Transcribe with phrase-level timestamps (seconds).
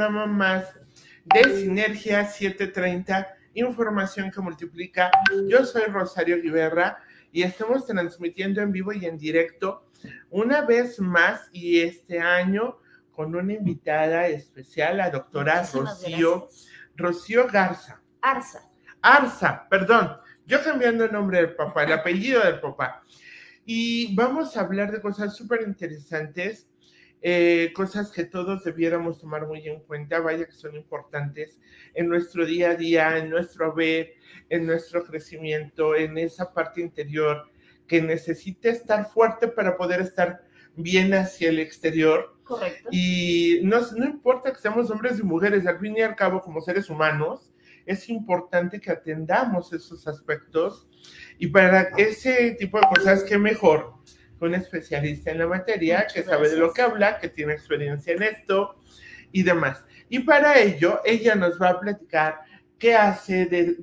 [0.00, 0.64] programa más
[1.26, 5.10] de Sinergia 730, información que multiplica.
[5.46, 9.90] Yo soy Rosario Guiberra y estamos transmitiendo en vivo y en directo
[10.30, 12.78] una vez más y este año
[13.12, 16.48] con una invitada especial, la doctora Rocío,
[16.96, 18.00] Rocío Garza.
[18.22, 18.70] Arza.
[19.02, 20.16] Arza, perdón.
[20.46, 23.02] Yo cambiando el nombre del papá, el apellido del papá.
[23.66, 26.69] Y vamos a hablar de cosas súper interesantes
[27.22, 31.58] eh, cosas que todos debiéramos tomar muy en cuenta, vaya que son importantes
[31.94, 34.14] en nuestro día a día, en nuestro ver,
[34.48, 37.50] en nuestro crecimiento, en esa parte interior
[37.86, 40.42] que necesita estar fuerte para poder estar
[40.76, 42.36] bien hacia el exterior.
[42.44, 42.88] Correcto.
[42.90, 46.60] Y no, no importa que seamos hombres y mujeres, al fin y al cabo, como
[46.60, 47.52] seres humanos,
[47.86, 50.88] es importante que atendamos esos aspectos
[51.38, 53.94] y para ese tipo de cosas, qué mejor
[54.48, 58.22] un especialista en la materia que sabe de lo que habla, que tiene experiencia en
[58.22, 58.76] esto
[59.32, 59.84] y demás.
[60.08, 62.40] Y para ello, ella nos va a platicar
[62.78, 63.78] qué hace de,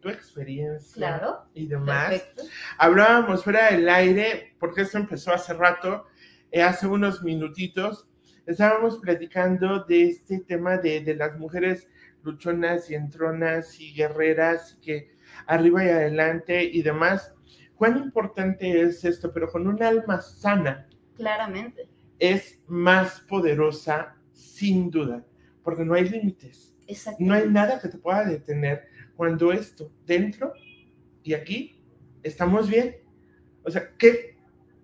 [0.00, 1.20] tu experiencia
[1.52, 2.24] y demás.
[2.78, 6.06] Hablábamos fuera del aire, porque esto empezó hace rato,
[6.50, 8.08] eh, hace unos minutitos,
[8.46, 11.88] estábamos platicando de este tema de, de las mujeres
[12.22, 15.14] luchonas y entronas y guerreras que
[15.46, 17.33] arriba y adelante y demás
[17.76, 20.88] cuán importante es esto, pero con un alma sana.
[21.16, 21.88] Claramente.
[22.18, 25.24] Es más poderosa, sin duda,
[25.62, 26.74] porque no hay límites.
[27.18, 28.86] No hay nada que te pueda detener
[29.16, 30.52] cuando esto, dentro
[31.22, 31.82] y aquí,
[32.22, 32.96] estamos bien.
[33.64, 34.36] O sea, ¿qué,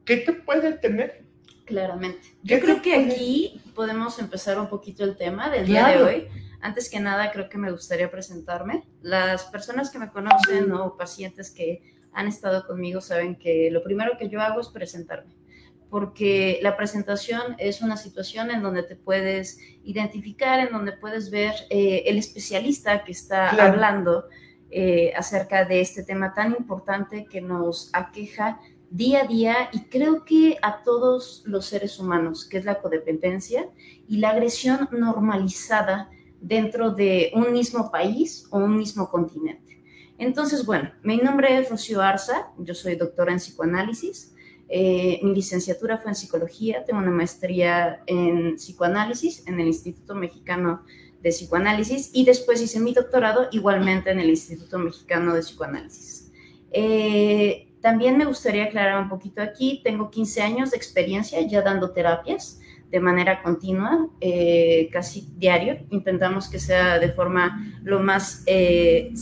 [0.04, 1.24] qué te puede detener?
[1.66, 2.36] Claramente.
[2.42, 6.28] Yo creo que aquí podemos empezar un poquito el tema del día de hoy.
[6.62, 8.84] Antes que nada, creo que me gustaría presentarme.
[9.02, 14.16] Las personas que me conocen o pacientes que han estado conmigo saben que lo primero
[14.18, 15.34] que yo hago es presentarme,
[15.88, 21.54] porque la presentación es una situación en donde te puedes identificar, en donde puedes ver
[21.70, 24.26] eh, el especialista que está hablando
[24.70, 30.24] eh, acerca de este tema tan importante que nos aqueja día a día y creo
[30.24, 33.68] que a todos los seres humanos, que es la codependencia
[34.08, 39.82] y la agresión normalizada dentro de un mismo país o un mismo continente.
[40.20, 44.34] Entonces, bueno, mi nombre es Rocío Arza, yo soy doctora en psicoanálisis.
[44.68, 50.84] Eh, mi licenciatura fue en psicología, tengo una maestría en psicoanálisis en el Instituto Mexicano
[51.22, 56.30] de Psicoanálisis y después hice mi doctorado igualmente en el Instituto Mexicano de Psicoanálisis.
[56.70, 61.92] Eh, también me gustaría aclarar un poquito aquí, tengo 15 años de experiencia ya dando
[61.92, 62.59] terapias
[62.90, 65.78] de manera continua, eh, casi diario.
[65.90, 69.12] Intentamos que sea de forma lo más eh,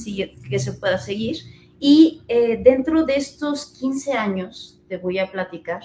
[0.49, 1.37] que se pueda seguir.
[1.79, 5.83] Y eh, dentro de estos 15 años, te voy a platicar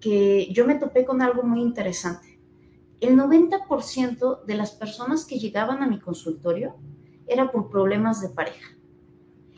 [0.00, 2.38] que yo me topé con algo muy interesante.
[3.00, 6.74] El 90% de las personas que llegaban a mi consultorio
[7.26, 8.76] era por problemas de pareja.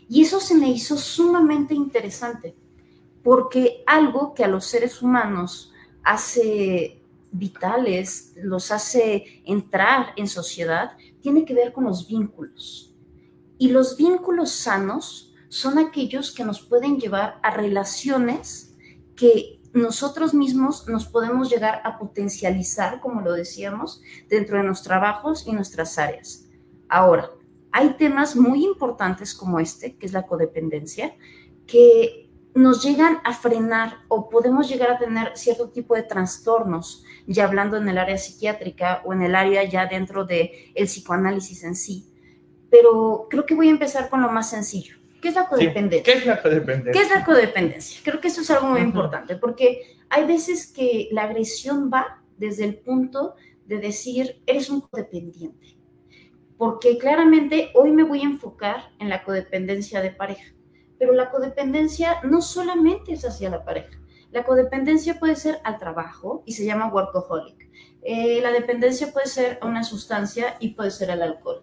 [0.08, 2.54] Y eso se me hizo sumamente interesante,
[3.22, 7.03] porque algo que a los seres humanos hace
[7.34, 12.94] vitales, los hace entrar en sociedad, tiene que ver con los vínculos.
[13.58, 18.74] Y los vínculos sanos son aquellos que nos pueden llevar a relaciones
[19.16, 25.46] que nosotros mismos nos podemos llegar a potencializar, como lo decíamos, dentro de nuestros trabajos
[25.46, 26.46] y nuestras áreas.
[26.88, 27.30] Ahora,
[27.72, 31.16] hay temas muy importantes como este, que es la codependencia,
[31.66, 32.23] que
[32.54, 37.76] nos llegan a frenar o podemos llegar a tener cierto tipo de trastornos, ya hablando
[37.76, 42.12] en el área psiquiátrica o en el área ya dentro del el psicoanálisis en sí.
[42.70, 44.96] Pero creo que voy a empezar con lo más sencillo.
[45.20, 46.12] ¿Qué es la codependencia?
[46.12, 46.92] ¿Qué es la codependencia?
[46.92, 48.00] ¿Qué es la codependencia?
[48.04, 52.64] Creo que eso es algo muy importante porque hay veces que la agresión va desde
[52.64, 53.34] el punto
[53.66, 55.76] de decir, eres un codependiente.
[56.56, 60.53] Porque claramente hoy me voy a enfocar en la codependencia de pareja
[61.04, 64.00] pero la codependencia no solamente es hacia la pareja.
[64.30, 67.68] La codependencia puede ser al trabajo y se llama workaholic.
[68.00, 71.62] Eh, la dependencia puede ser a una sustancia y puede ser al alcohol.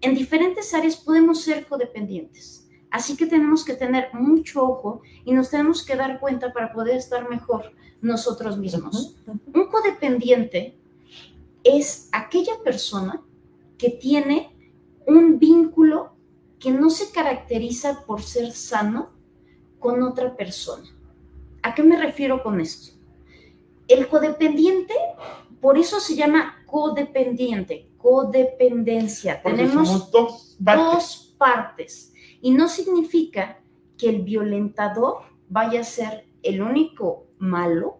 [0.00, 2.70] En diferentes áreas podemos ser codependientes.
[2.88, 6.98] Así que tenemos que tener mucho ojo y nos tenemos que dar cuenta para poder
[6.98, 9.16] estar mejor nosotros mismos.
[9.26, 10.78] Un codependiente
[11.64, 13.20] es aquella persona
[13.76, 14.56] que tiene
[15.04, 16.11] un vínculo
[16.62, 19.10] que no se caracteriza por ser sano
[19.80, 20.88] con otra persona.
[21.60, 22.92] ¿A qué me refiero con esto?
[23.88, 24.94] El codependiente,
[25.60, 29.42] por eso se llama codependiente, codependencia.
[29.42, 32.14] Tenemos dos dos partes.
[32.40, 33.60] Y no significa
[33.98, 37.98] que el violentador vaya a ser el único malo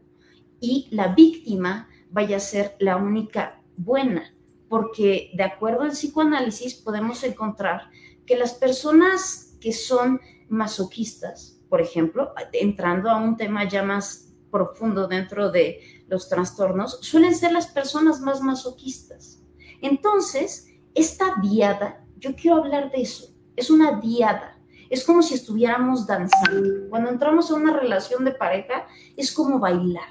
[0.61, 4.33] y la víctima vaya a ser la única buena
[4.73, 7.91] porque de acuerdo al psicoanálisis podemos encontrar
[8.33, 10.19] que las personas que son
[10.49, 17.35] masoquistas, por ejemplo, entrando a un tema ya más profundo dentro de los trastornos, suelen
[17.35, 19.43] ser las personas más masoquistas.
[19.83, 24.59] Entonces, esta diada, yo quiero hablar de eso, es una diada.
[24.89, 26.89] Es como si estuviéramos danzando.
[26.89, 30.09] Cuando entramos a una relación de pareja, es como bailar.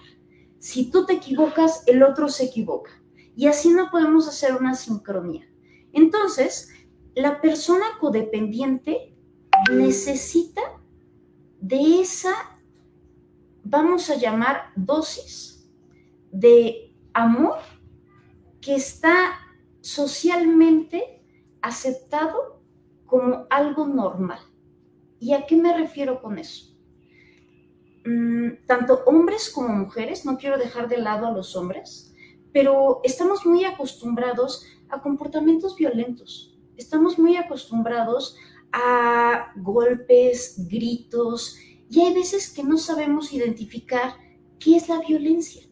[0.59, 2.91] Si tú te equivocas, el otro se equivoca.
[3.35, 5.47] Y así no podemos hacer una sincronía.
[5.91, 6.69] Entonces,
[7.15, 9.15] la persona codependiente
[9.71, 10.61] necesita
[11.59, 12.33] de esa,
[13.63, 15.69] vamos a llamar, dosis
[16.31, 17.59] de amor
[18.61, 19.33] que está
[19.81, 21.21] socialmente
[21.61, 22.61] aceptado
[23.05, 24.39] como algo normal.
[25.19, 26.75] ¿Y a qué me refiero con eso?
[28.05, 32.15] Mm, tanto hombres como mujeres, no quiero dejar de lado a los hombres,
[32.51, 36.50] pero estamos muy acostumbrados a comportamientos violentos.
[36.77, 38.35] Estamos muy acostumbrados
[38.71, 41.57] a golpes, gritos,
[41.89, 44.15] y hay veces que no sabemos identificar
[44.59, 45.63] qué es la violencia.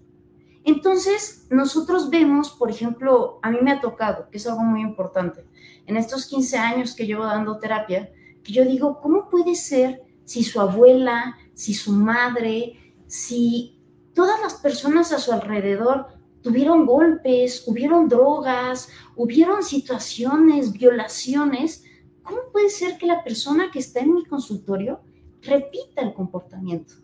[0.65, 5.45] Entonces, nosotros vemos, por ejemplo, a mí me ha tocado, que es algo muy importante,
[5.85, 8.11] en estos 15 años que llevo dando terapia,
[8.43, 13.79] que yo digo, ¿cómo puede ser si su abuela, si su madre, si
[14.13, 16.07] todas las personas a su alrededor
[16.41, 21.83] tuvieron golpes, hubieron drogas, hubieron situaciones, violaciones,
[22.23, 25.01] ¿cómo puede ser que la persona que está en mi consultorio
[25.41, 26.95] repita el comportamiento?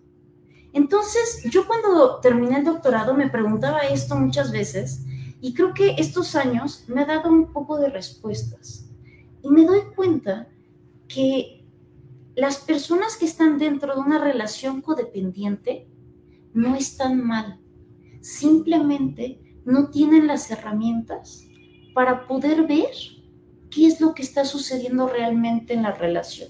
[0.74, 5.06] Entonces, yo cuando terminé el doctorado me preguntaba esto muchas veces
[5.42, 8.86] y creo que estos años me ha dado un poco de respuestas.
[9.42, 10.48] Y me doy cuenta
[11.08, 11.64] que
[12.36, 15.88] las personas que están dentro de una relación codependiente
[16.54, 17.60] no están mal,
[18.26, 21.48] simplemente no tienen las herramientas
[21.94, 22.90] para poder ver
[23.70, 26.50] qué es lo que está sucediendo realmente en la relación.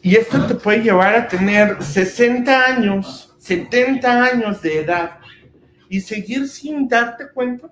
[0.00, 5.18] Y esto te puede llevar a tener 60 años, 70 años de edad
[5.88, 7.68] y seguir sin darte cuenta.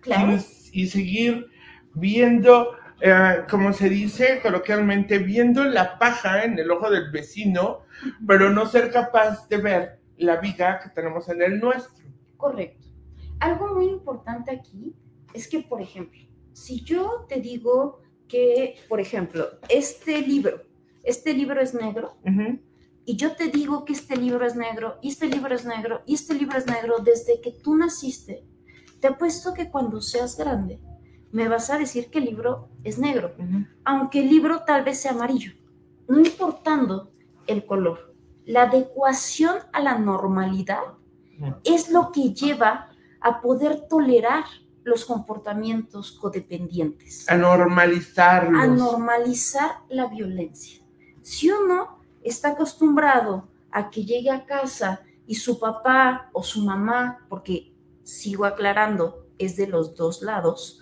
[0.00, 0.38] Claro.
[0.70, 1.46] Y, seguir
[1.94, 7.80] viendo, eh, como se dice coloquialmente, viendo la paja en el ojo del vecino,
[8.26, 12.04] pero no ser capaz de ver la viga que tenemos en el nuestro.
[12.36, 12.88] Correcto.
[13.40, 14.94] Algo muy importante aquí
[15.32, 16.20] es que, por ejemplo,
[16.52, 20.62] si yo te digo que, por ejemplo, este libro
[21.04, 22.16] este libro es negro,
[23.04, 26.14] y yo te digo que este libro es negro, y este libro es negro, y
[26.14, 28.44] este libro es negro desde que tú naciste,
[29.00, 30.80] te apuesto que cuando seas grande
[31.30, 33.34] me vas a decir que el libro es negro,
[33.84, 35.52] aunque el libro tal vez sea amarillo,
[36.08, 37.10] no importando
[37.46, 38.13] el color.
[38.46, 40.82] La adecuación a la normalidad
[41.64, 44.44] es lo que lleva a poder tolerar
[44.84, 47.28] los comportamientos codependientes.
[47.28, 48.62] A normalizarlos.
[48.62, 50.82] A normalizar la violencia.
[51.22, 57.24] Si uno está acostumbrado a que llegue a casa y su papá o su mamá,
[57.28, 60.80] porque sigo aclarando, es de los dos lados,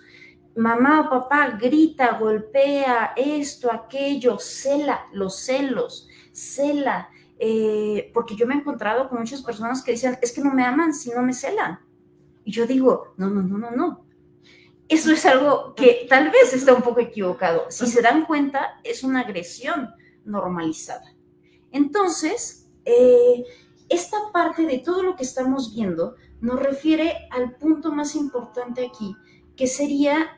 [0.55, 7.09] mamá o papá grita, golpea esto, aquello, cela, los celos, cela,
[7.39, 10.63] eh, porque yo me he encontrado con muchas personas que dicen, es que no me
[10.63, 11.79] aman si no me celan.
[12.43, 14.05] Y yo digo, no, no, no, no, no.
[14.87, 17.65] Eso es algo que tal vez está un poco equivocado.
[17.69, 19.89] Si se dan cuenta, es una agresión
[20.25, 21.15] normalizada.
[21.71, 23.45] Entonces, eh,
[23.89, 29.15] esta parte de todo lo que estamos viendo nos refiere al punto más importante aquí,
[29.55, 30.37] que sería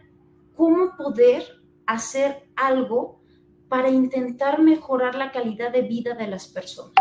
[0.55, 1.43] cómo poder
[1.85, 3.19] hacer algo
[3.67, 6.93] para intentar mejorar la calidad de vida de las personas.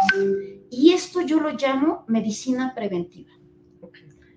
[0.71, 3.31] Y esto yo lo llamo medicina preventiva.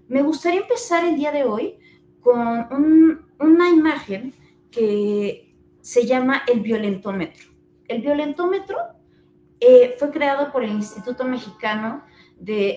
[0.07, 1.77] Me gustaría empezar el día de hoy
[2.21, 4.33] con una imagen
[4.71, 7.47] que se llama el violentómetro.
[7.87, 8.77] El violentómetro
[9.59, 12.03] eh, fue creado por el Instituto Mexicano,
[12.37, 12.71] de,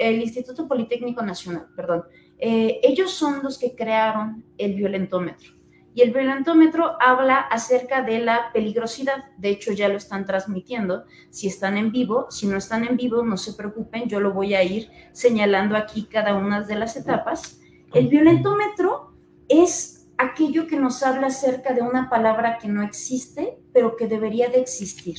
[0.00, 2.04] el, Instituto Politécnico Nacional, perdón.
[2.38, 5.61] Eh, ellos son los que crearon el violentómetro.
[5.94, 9.24] Y el violentómetro habla acerca de la peligrosidad.
[9.36, 11.04] De hecho, ya lo están transmitiendo.
[11.30, 14.54] Si están en vivo, si no están en vivo, no se preocupen, yo lo voy
[14.54, 17.60] a ir señalando aquí cada una de las etapas.
[17.92, 19.12] El violentómetro
[19.48, 24.48] es aquello que nos habla acerca de una palabra que no existe, pero que debería
[24.48, 25.18] de existir,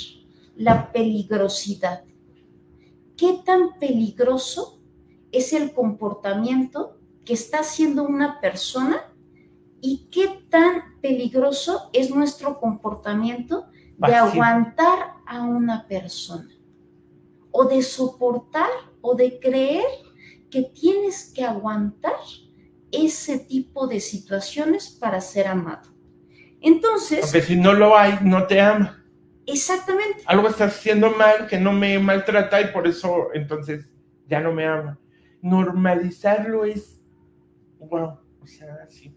[0.56, 2.04] la peligrosidad.
[3.16, 4.82] ¿Qué tan peligroso
[5.32, 9.13] es el comportamiento que está haciendo una persona
[9.86, 16.50] y qué tan peligroso es nuestro comportamiento de aguantar a una persona
[17.52, 18.70] o de soportar
[19.02, 19.84] o de creer
[20.50, 22.14] que tienes que aguantar
[22.94, 25.94] ese tipo de situaciones para ser amado.
[26.62, 27.20] Entonces...
[27.20, 29.04] Porque si no lo hay, no te ama.
[29.46, 30.24] Exactamente.
[30.28, 33.90] Algo está haciendo mal que no me maltrata y por eso entonces
[34.30, 34.98] ya no me ama.
[35.42, 37.04] Normalizarlo es,
[37.80, 39.14] wow, o sea, sí.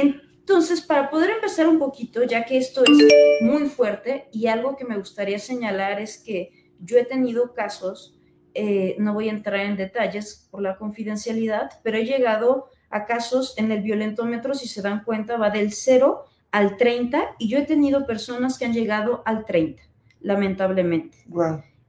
[0.00, 4.84] Entonces, para poder empezar un poquito, ya que esto es muy fuerte y algo que
[4.84, 8.18] me gustaría señalar es que yo he tenido casos,
[8.54, 13.54] eh, no voy a entrar en detalles por la confidencialidad, pero he llegado a casos
[13.58, 17.62] en el violentómetro, si se dan cuenta, va del 0 al 30 y yo he
[17.62, 19.82] tenido personas que han llegado al 30,
[20.20, 21.18] lamentablemente.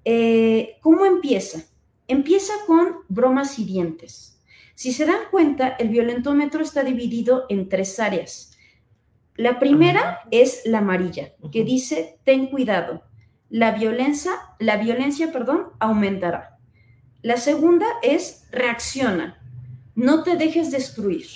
[0.06, 1.64] Eh, ¿Cómo empieza?
[2.08, 4.40] Empieza con bromas hirientes.
[4.82, 8.58] Si se dan cuenta, el violentómetro está dividido en tres áreas.
[9.36, 13.04] La primera es la amarilla, que dice, ten cuidado,
[13.48, 16.58] la violencia, la violencia, perdón, aumentará.
[17.22, 19.40] La segunda es reacciona,
[19.94, 21.28] no te dejes destruir.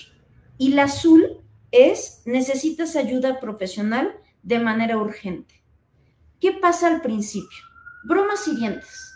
[0.57, 4.11] Y la azul es necesitas ayuda profesional
[4.41, 5.63] de manera urgente.
[6.39, 7.59] ¿Qué pasa al principio?
[8.05, 9.14] Bromas hirientes.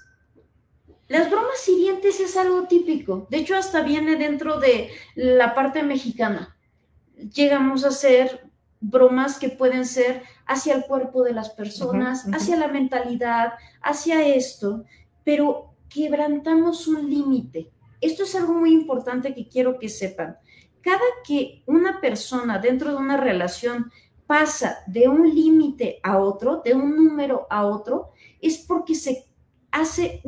[1.10, 3.28] Las bromas hirientes es algo típico.
[3.32, 6.56] De hecho, hasta viene dentro de la parte mexicana.
[7.34, 8.48] Llegamos a hacer
[8.80, 14.86] bromas que pueden ser hacia el cuerpo de las personas, hacia la mentalidad, hacia esto,
[15.24, 17.72] pero quebrantamos un límite.
[18.02, 20.38] Esto es algo muy importante que quiero que sepan.
[20.82, 23.92] Cada que una persona dentro de una relación
[24.28, 29.26] pasa de un límite a otro, de un número a otro, es porque se
[29.72, 30.22] hace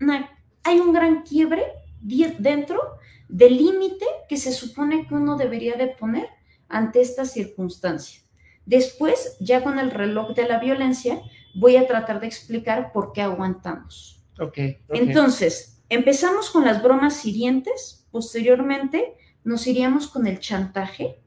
[0.00, 0.30] una,
[0.64, 1.64] hay un gran quiebre
[2.00, 2.80] dentro
[3.28, 6.28] del límite que se supone que uno debería de poner
[6.68, 8.20] ante esta circunstancia.
[8.66, 11.20] Después, ya con el reloj de la violencia,
[11.54, 14.22] voy a tratar de explicar por qué aguantamos.
[14.38, 19.14] Okay, Entonces, empezamos con las bromas hirientes, posteriormente
[19.44, 21.18] nos iríamos con el chantaje.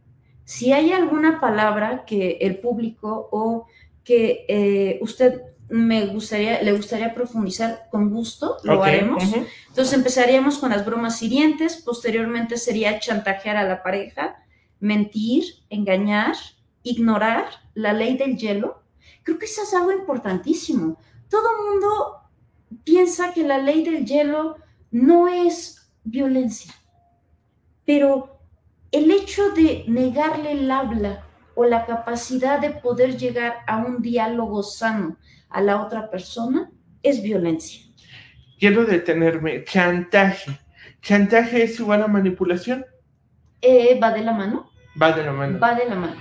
[0.46, 3.68] Si hay alguna palabra que el público o
[4.04, 5.42] que eh, usted
[5.74, 9.24] me gustaría, le gustaría profundizar con gusto, lo haremos.
[9.24, 14.36] Entonces empezaríamos con las bromas hirientes, posteriormente sería chantajear a la pareja,
[14.80, 16.36] mentir, engañar,
[16.84, 18.84] ignorar la ley del hielo.
[19.24, 21.00] Creo que eso es algo importantísimo.
[21.28, 22.18] Todo mundo
[22.84, 24.58] piensa que la ley del hielo
[24.92, 26.72] no es violencia,
[27.84, 28.38] pero
[28.92, 31.26] el hecho de negarle el habla
[31.56, 35.18] o la capacidad de poder llegar a un diálogo sano
[35.54, 37.82] a la otra persona es violencia.
[38.60, 39.64] Quiero detenerme.
[39.64, 40.52] Chantaje.
[41.02, 42.86] ¿Chantaje es igual a manipulación?
[43.62, 44.72] Eh, ¿Va de la mano?
[45.02, 45.60] Va de la mano.
[45.60, 46.16] Va de la mano.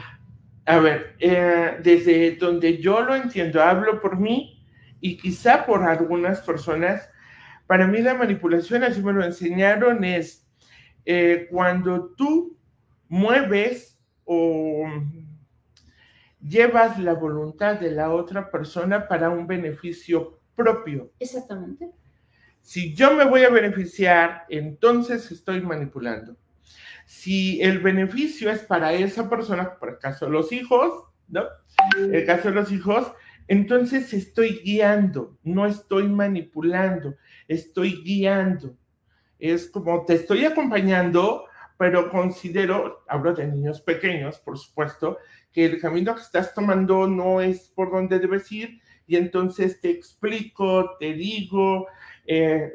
[0.64, 4.64] A ver, eh, desde donde yo lo entiendo, hablo por mí
[5.00, 7.10] y quizá por algunas personas,
[7.66, 10.48] para mí la manipulación, así me lo enseñaron, es
[11.04, 12.56] eh, cuando tú
[13.08, 14.86] mueves o
[16.46, 21.12] llevas la voluntad de la otra persona para un beneficio propio.
[21.18, 21.90] Exactamente.
[22.61, 26.37] Si yo me voy a beneficiar, entonces estoy manipulando.
[27.06, 31.44] Si el beneficio es para esa persona, por el caso de los hijos, ¿no?
[31.96, 33.12] El caso de los hijos,
[33.49, 37.16] entonces estoy guiando, no estoy manipulando,
[37.49, 38.76] estoy guiando.
[39.38, 41.44] Es como te estoy acompañando,
[41.76, 45.18] pero considero, hablo de niños pequeños, por supuesto,
[45.52, 49.90] que el camino que estás tomando no es por donde debes ir y entonces te
[49.90, 51.87] explico, te digo,
[52.26, 52.73] eh,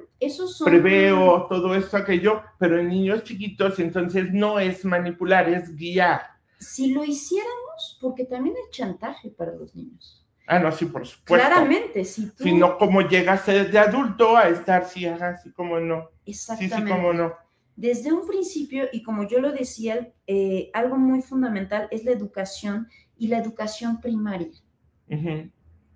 [0.64, 6.22] preveo todo esto, aquello, pero en niños chiquitos entonces no es manipular, es guiar.
[6.60, 10.26] Si lo hiciéramos, porque también es chantaje para los niños.
[10.48, 11.46] Ah, no, sí, por supuesto.
[11.46, 12.44] Claramente, si tú...
[12.44, 16.10] Si no, como llegas de adulto a estar, sí, así como no.
[16.26, 16.76] Exactamente.
[16.78, 17.34] Sí, sí, como no.
[17.78, 22.88] Desde un principio, y como yo lo decía, eh, algo muy fundamental es la educación
[23.18, 24.52] y la educación primaria.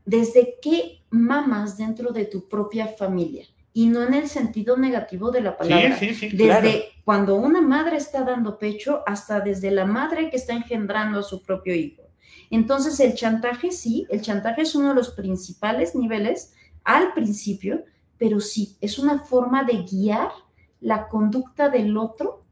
[0.06, 5.42] Desde qué mamas dentro de tu propia familia, y no en el sentido negativo de
[5.42, 5.98] la palabra.
[5.98, 10.38] Sí, sí, sí, desde cuando una madre está dando pecho hasta desde la madre que
[10.38, 12.04] está engendrando a su propio hijo.
[12.50, 17.86] Entonces, el chantaje sí, el chantaje es uno de los principales niveles al principio,
[18.18, 20.30] pero sí, es una forma de guiar
[20.82, 22.44] la conducta del otro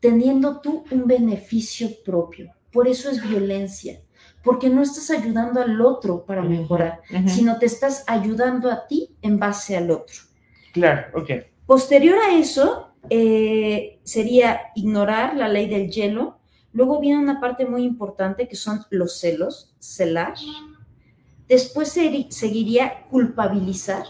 [0.00, 2.52] teniendo tú un beneficio propio.
[2.72, 4.00] Por eso es violencia,
[4.42, 9.38] porque no estás ayudando al otro para mejorar, sino te estás ayudando a ti en
[9.38, 10.16] base al otro.
[10.72, 11.30] Claro, ok.
[11.66, 16.40] Posterior a eso, eh, sería ignorar la ley del hielo,
[16.74, 20.34] Luego viene una parte muy importante que son los celos, celar.
[21.46, 21.96] Después
[22.30, 24.02] seguiría culpabilizar,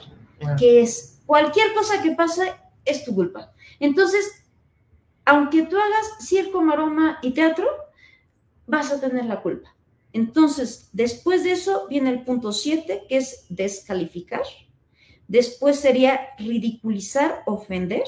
[0.58, 3.52] que es cualquier cosa que pase es tu culpa.
[3.80, 4.44] Entonces,
[5.24, 7.66] aunque tú hagas circo, maroma y teatro,
[8.66, 9.74] vas a tener la culpa.
[10.12, 14.42] Entonces, después de eso viene el punto 7, que es descalificar.
[15.26, 18.04] Después sería ridiculizar, ofender.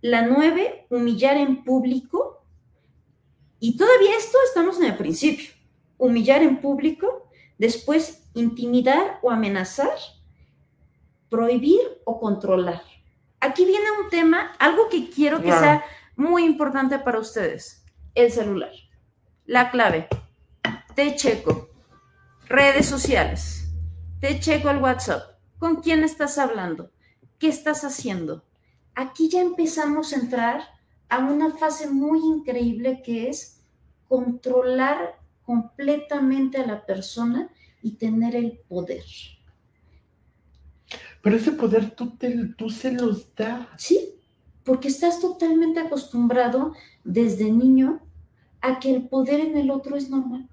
[0.00, 2.46] La 9, humillar en público.
[3.58, 5.50] Y todavía esto estamos en el principio.
[5.98, 7.28] Humillar en público.
[7.58, 9.98] Después, intimidar o amenazar.
[11.28, 12.82] Prohibir o controlar.
[13.44, 15.84] Aquí viene un tema, algo que quiero que sea
[16.16, 17.84] muy importante para ustedes.
[18.14, 18.72] El celular.
[19.44, 20.08] La clave.
[20.94, 21.68] Te checo.
[22.46, 23.70] Redes sociales.
[24.18, 25.38] Te checo el WhatsApp.
[25.58, 26.90] ¿Con quién estás hablando?
[27.38, 28.46] ¿Qué estás haciendo?
[28.94, 30.62] Aquí ya empezamos a entrar
[31.10, 33.60] a una fase muy increíble que es
[34.08, 37.50] controlar completamente a la persona
[37.82, 39.04] y tener el poder.
[41.24, 43.66] Pero ese poder tú, te, tú se los das.
[43.78, 44.14] Sí,
[44.62, 48.02] porque estás totalmente acostumbrado desde niño
[48.60, 50.46] a que el poder en el otro es normal.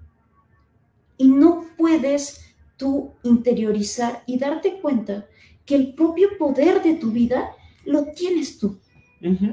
[1.18, 5.26] Y no puedes tú interiorizar y darte cuenta
[5.66, 7.50] que el propio poder de tu vida
[7.84, 8.80] lo tienes tú.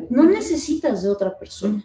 [0.09, 1.83] No necesitas de otra persona.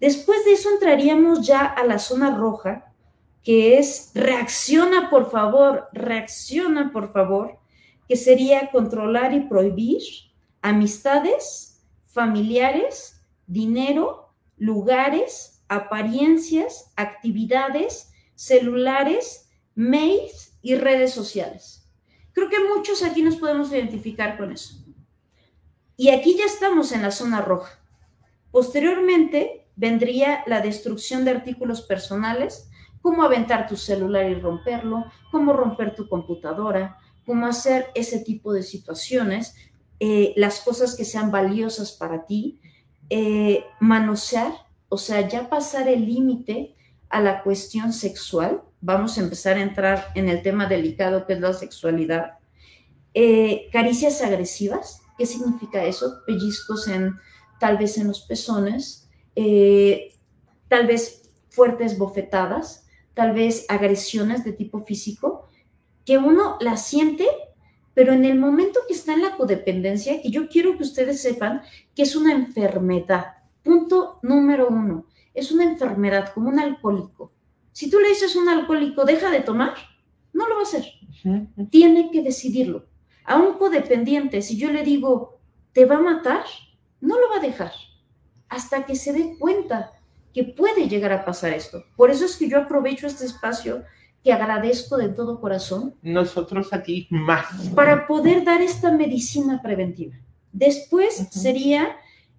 [0.00, 2.92] Después de eso entraríamos ya a la zona roja,
[3.44, 7.61] que es reacciona por favor, reacciona por favor,
[8.12, 10.02] que sería controlar y prohibir
[10.60, 21.90] amistades, familiares, dinero, lugares, apariencias, actividades, celulares, mails y redes sociales.
[22.34, 24.74] Creo que muchos aquí nos podemos identificar con eso.
[25.96, 27.82] Y aquí ya estamos en la zona roja.
[28.50, 32.68] Posteriormente vendría la destrucción de artículos personales,
[33.00, 38.62] como aventar tu celular y romperlo, como romper tu computadora, cómo hacer ese tipo de
[38.62, 39.54] situaciones,
[40.00, 42.60] eh, las cosas que sean valiosas para ti,
[43.08, 44.52] eh, manosear,
[44.88, 46.74] o sea, ya pasar el límite
[47.08, 48.62] a la cuestión sexual.
[48.80, 52.32] Vamos a empezar a entrar en el tema delicado que es la sexualidad.
[53.14, 56.22] Eh, caricias agresivas, ¿qué significa eso?
[56.26, 57.14] Pellizcos en,
[57.60, 59.08] tal vez en los pezones,
[60.68, 65.48] tal vez fuertes bofetadas, tal vez agresiones de tipo físico,
[66.04, 67.26] que uno la siente,
[67.94, 71.62] pero en el momento que está en la codependencia, que yo quiero que ustedes sepan
[71.94, 73.26] que es una enfermedad.
[73.62, 77.32] Punto número uno, es una enfermedad como un alcohólico.
[77.72, 79.74] Si tú le dices a un alcohólico, deja de tomar,
[80.32, 80.84] no lo va a hacer.
[81.70, 82.86] Tiene que decidirlo.
[83.24, 85.38] A un codependiente, si yo le digo,
[85.72, 86.44] te va a matar,
[87.00, 87.72] no lo va a dejar
[88.52, 89.92] hasta que se dé cuenta
[90.34, 91.84] que puede llegar a pasar esto.
[91.96, 93.82] Por eso es que yo aprovecho este espacio
[94.22, 95.94] que agradezco de todo corazón.
[96.02, 97.46] Nosotros aquí más.
[97.74, 100.14] Para poder dar esta medicina preventiva.
[100.52, 101.96] Después sería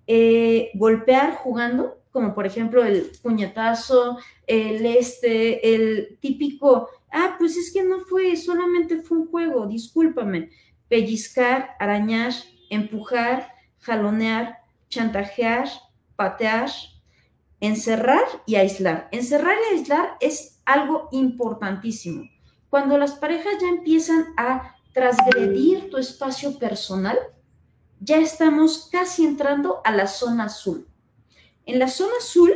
[0.07, 4.17] eh, golpear jugando, como por ejemplo el puñetazo,
[4.47, 10.51] el este, el típico, ah, pues es que no fue, solamente fue un juego, discúlpame.
[10.87, 12.33] Pellizcar, arañar,
[12.69, 15.67] empujar, jalonear, chantajear,
[16.15, 16.69] patear,
[17.63, 19.07] encerrar y aislar.
[19.11, 22.29] Encerrar y aislar es algo importantísimo.
[22.69, 27.17] Cuando las parejas ya empiezan a transgredir tu espacio personal,
[28.01, 30.87] ya estamos casi entrando a la zona azul.
[31.65, 32.53] En la zona azul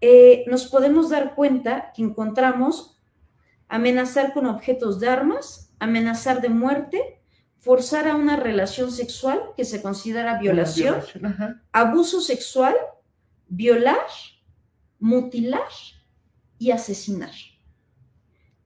[0.00, 2.96] eh, nos podemos dar cuenta que encontramos
[3.66, 7.20] amenazar con objetos de armas, amenazar de muerte,
[7.56, 11.02] forzar a una relación sexual que se considera violación,
[11.72, 12.76] abuso sexual,
[13.48, 14.06] violar,
[14.98, 15.68] mutilar
[16.58, 17.32] y asesinar.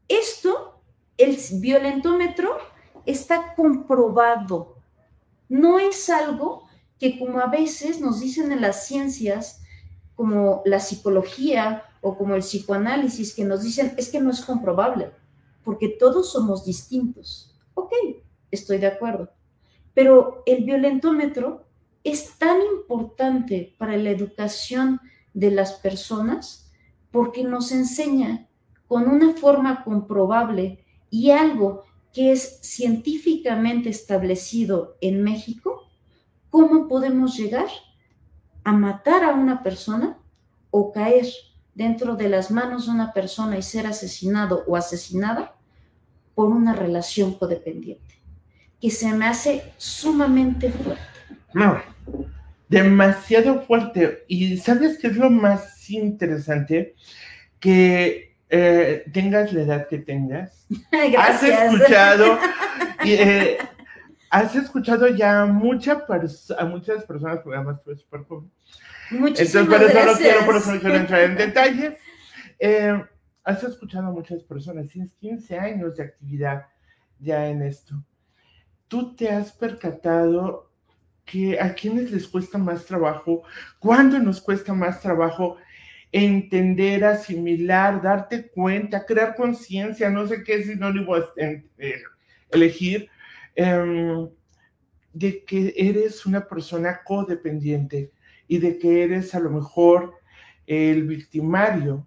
[0.09, 0.83] Esto,
[1.16, 2.59] el violentómetro
[3.07, 4.77] está comprobado.
[5.49, 6.68] No es algo
[6.99, 9.61] que como a veces nos dicen en las ciencias,
[10.14, 15.11] como la psicología o como el psicoanálisis, que nos dicen es que no es comprobable,
[15.64, 17.59] porque todos somos distintos.
[17.75, 17.92] Ok,
[18.51, 19.31] estoy de acuerdo.
[19.95, 21.64] Pero el violentómetro
[22.05, 25.01] es tan importante para la educación
[25.35, 26.71] de las personas
[27.11, 28.49] porque nos enseña
[28.88, 35.91] con una forma comprobable y algo que es científicamente establecido en México,
[36.51, 37.69] cómo podemos llegar
[38.65, 40.19] a matar a una persona
[40.71, 41.27] o caer
[41.75, 45.55] dentro de las manos de una persona y ser asesinado o asesinada
[46.35, 48.21] por una relación codependiente,
[48.81, 51.03] que se me hace sumamente fuerte.
[52.69, 54.25] Demasiado fuerte.
[54.29, 56.95] ¿Y sabes qué es lo más interesante
[57.61, 60.67] que eh, tengas la edad que tengas.
[61.19, 62.38] Has escuchado,
[63.03, 63.57] eh,
[64.29, 66.05] has escuchado ya mucha
[66.59, 68.51] a muchas personas, porque además tú eres súper joven.
[69.11, 71.95] Entonces, por eso no quiero, por eso no quiero entrar en detalles.
[72.59, 73.03] Eh,
[73.43, 76.67] has escuchado a muchas personas, tienes 15 años de actividad
[77.21, 77.95] ya en esto.
[78.87, 80.72] ¿Tú te has percatado
[81.33, 83.42] que a quienes les cuesta más trabajo,
[83.79, 85.57] cuándo nos cuesta más trabajo
[86.12, 92.03] entender, asimilar, darte cuenta, crear conciencia, no sé qué sinónimo es, eh,
[92.51, 93.09] elegir,
[93.55, 94.29] em,
[95.14, 98.12] de que eres una persona codependiente
[98.47, 100.12] y de que eres a lo mejor
[100.66, 102.07] el victimario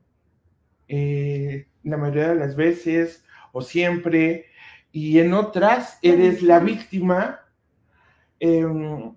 [0.87, 4.45] eh, la mayoría de las veces o siempre,
[4.91, 7.39] y en otras eres la víctima.
[8.39, 9.13] Em,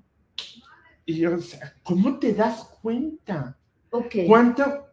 [1.04, 3.56] y, o sea, ¿cómo te das cuenta?
[4.26, 4.88] ¿Cuánto,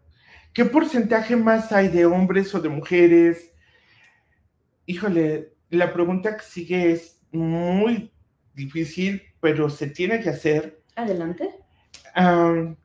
[0.53, 3.53] qué porcentaje más hay de hombres o de mujeres?
[4.85, 8.11] Híjole, la pregunta que sigue es muy
[8.53, 10.81] difícil, pero se tiene que hacer.
[10.95, 11.49] Adelante.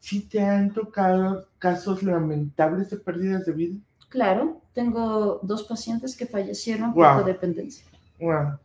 [0.01, 3.77] ¿Sí te han tocado casos lamentables de pérdidas de vida?
[4.09, 7.87] Claro, tengo dos pacientes que fallecieron por codependencia.
[8.19, 8.59] Wow.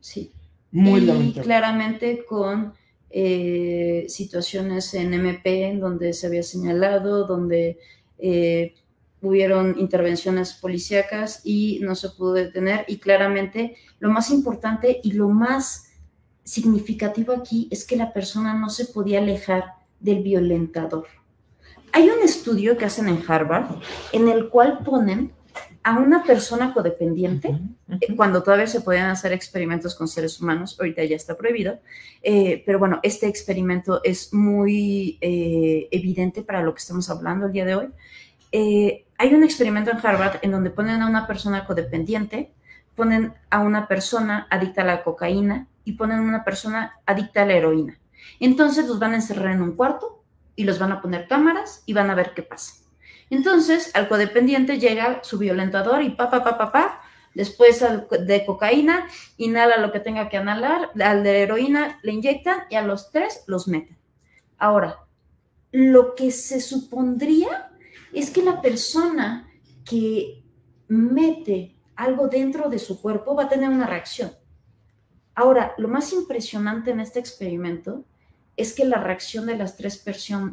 [0.00, 0.32] Sí.
[0.74, 2.74] Muy y claramente con
[3.08, 7.78] eh, situaciones en MP en donde se había señalado, donde
[8.18, 8.74] eh,
[9.22, 12.84] hubieron intervenciones policíacas y no se pudo detener.
[12.88, 15.92] Y claramente lo más importante y lo más
[16.42, 21.06] significativo aquí es que la persona no se podía alejar del violentador.
[21.92, 23.76] Hay un estudio que hacen en Harvard
[24.10, 25.32] en el cual ponen
[25.82, 31.04] a una persona codependiente, eh, cuando todavía se podían hacer experimentos con seres humanos, ahorita
[31.04, 31.78] ya está prohibido,
[32.22, 37.52] eh, pero bueno, este experimento es muy eh, evidente para lo que estamos hablando el
[37.52, 37.88] día de hoy.
[39.18, 42.50] hay un experimento en Harvard en donde ponen a una persona codependiente,
[42.94, 47.46] ponen a una persona adicta a la cocaína y ponen a una persona adicta a
[47.46, 47.98] la heroína.
[48.40, 50.22] Entonces los van a encerrar en un cuarto
[50.56, 52.83] y los van a poner cámaras y van a ver qué pasa.
[53.34, 57.00] Entonces, al codependiente llega su violentador y pa, pa, pa, pa, pa,
[57.34, 57.84] después
[58.20, 62.82] de cocaína, inhala lo que tenga que inhalar, al de heroína le inyectan y a
[62.82, 63.98] los tres los meten.
[64.56, 65.00] Ahora,
[65.72, 67.72] lo que se supondría
[68.12, 69.50] es que la persona
[69.84, 70.44] que
[70.86, 74.30] mete algo dentro de su cuerpo va a tener una reacción.
[75.34, 78.04] Ahora, lo más impresionante en este experimento
[78.56, 80.04] es que la reacción de las tres,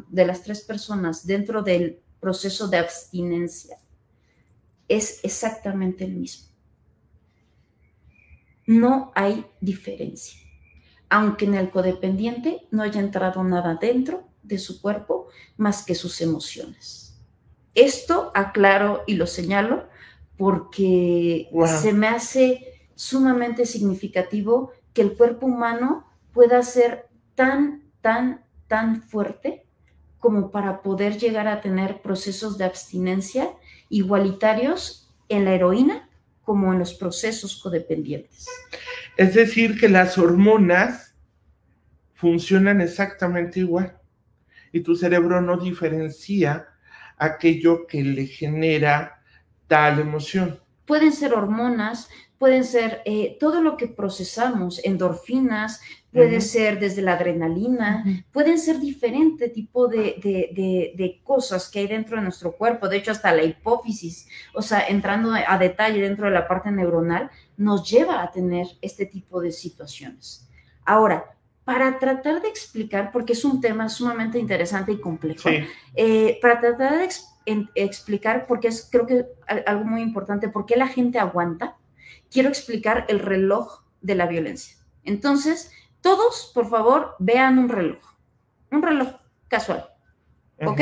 [0.08, 3.76] de las tres personas dentro del proceso de abstinencia
[4.86, 6.46] es exactamente el mismo.
[8.64, 10.38] No hay diferencia.
[11.08, 16.20] Aunque en el codependiente no haya entrado nada dentro de su cuerpo más que sus
[16.20, 17.18] emociones.
[17.74, 19.88] Esto aclaro y lo señalo
[20.38, 29.02] porque se me hace sumamente significativo que el cuerpo humano pueda ser tan tan, tan
[29.02, 29.61] fuerte
[30.22, 33.50] como para poder llegar a tener procesos de abstinencia
[33.88, 36.08] igualitarios en la heroína
[36.42, 38.46] como en los procesos codependientes.
[39.16, 41.16] Es decir, que las hormonas
[42.14, 43.98] funcionan exactamente igual
[44.70, 46.68] y tu cerebro no diferencia
[47.18, 49.24] aquello que le genera
[49.66, 50.60] tal emoción.
[50.86, 52.08] Pueden ser hormonas,
[52.42, 55.80] pueden ser eh, todo lo que procesamos, endorfinas,
[56.12, 62.16] puede ser desde la adrenalina, pueden ser diferente tipo de, de, cosas que hay dentro
[62.16, 66.32] de nuestro cuerpo, de hecho hasta la hipófisis, o sea, entrando a detalle dentro de
[66.32, 70.48] la parte neuronal, nos lleva a tener este tipo de situaciones.
[70.84, 75.48] Ahora, para tratar de explicar, porque es un tema sumamente interesante y complejo,
[75.94, 77.08] eh, para tratar de
[77.76, 79.26] explicar, porque es creo que
[79.64, 81.76] algo muy importante, por qué la gente aguanta,
[82.32, 84.76] quiero explicar el reloj de la violencia.
[85.04, 88.02] Entonces, todos, por favor, vean un reloj.
[88.70, 89.16] Un reloj
[89.48, 89.88] casual.
[90.64, 90.80] ¿Ok?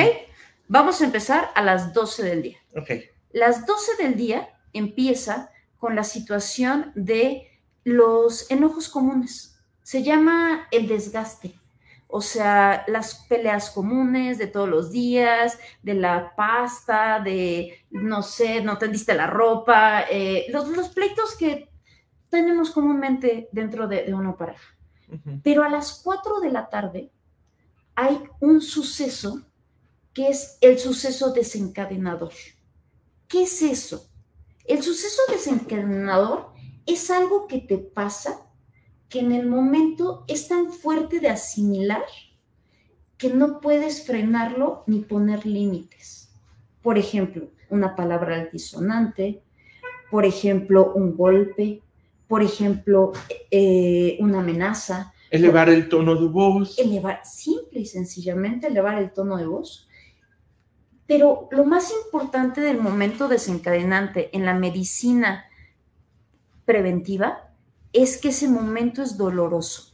[0.68, 2.58] Vamos a empezar a las 12 del día.
[2.76, 2.90] Ok.
[3.32, 7.48] Las 12 del día empieza con la situación de
[7.84, 9.58] los enojos comunes.
[9.82, 11.54] Se llama el desgaste.
[12.12, 18.62] O sea, las peleas comunes de todos los días, de la pasta, de, no sé,
[18.62, 21.70] no tendiste la ropa, eh, los, pleitos que
[22.28, 24.76] tenemos comúnmente dentro de, una pareja.
[25.42, 27.10] Pero a las 4 de la tarde
[27.94, 29.42] hay un suceso
[30.12, 32.32] que es el suceso desencadenador.
[33.28, 34.08] ¿Qué es eso?
[34.64, 36.52] El suceso desencadenador
[36.86, 38.40] es algo que te pasa
[39.10, 42.04] que en el momento es tan fuerte de asimilar
[43.18, 46.32] que no puedes frenarlo ni poner límites.
[46.80, 49.42] Por ejemplo, una palabra altisonante,
[50.10, 51.82] por ejemplo, un golpe,
[52.28, 53.12] por ejemplo,
[53.50, 55.12] eh, una amenaza.
[55.30, 56.78] Elevar el tono de voz.
[56.78, 59.88] Elevar, simple y sencillamente elevar el tono de voz.
[61.06, 65.46] Pero lo más importante del momento desencadenante en la medicina
[66.64, 67.49] preventiva
[67.92, 69.92] es que ese momento es doloroso.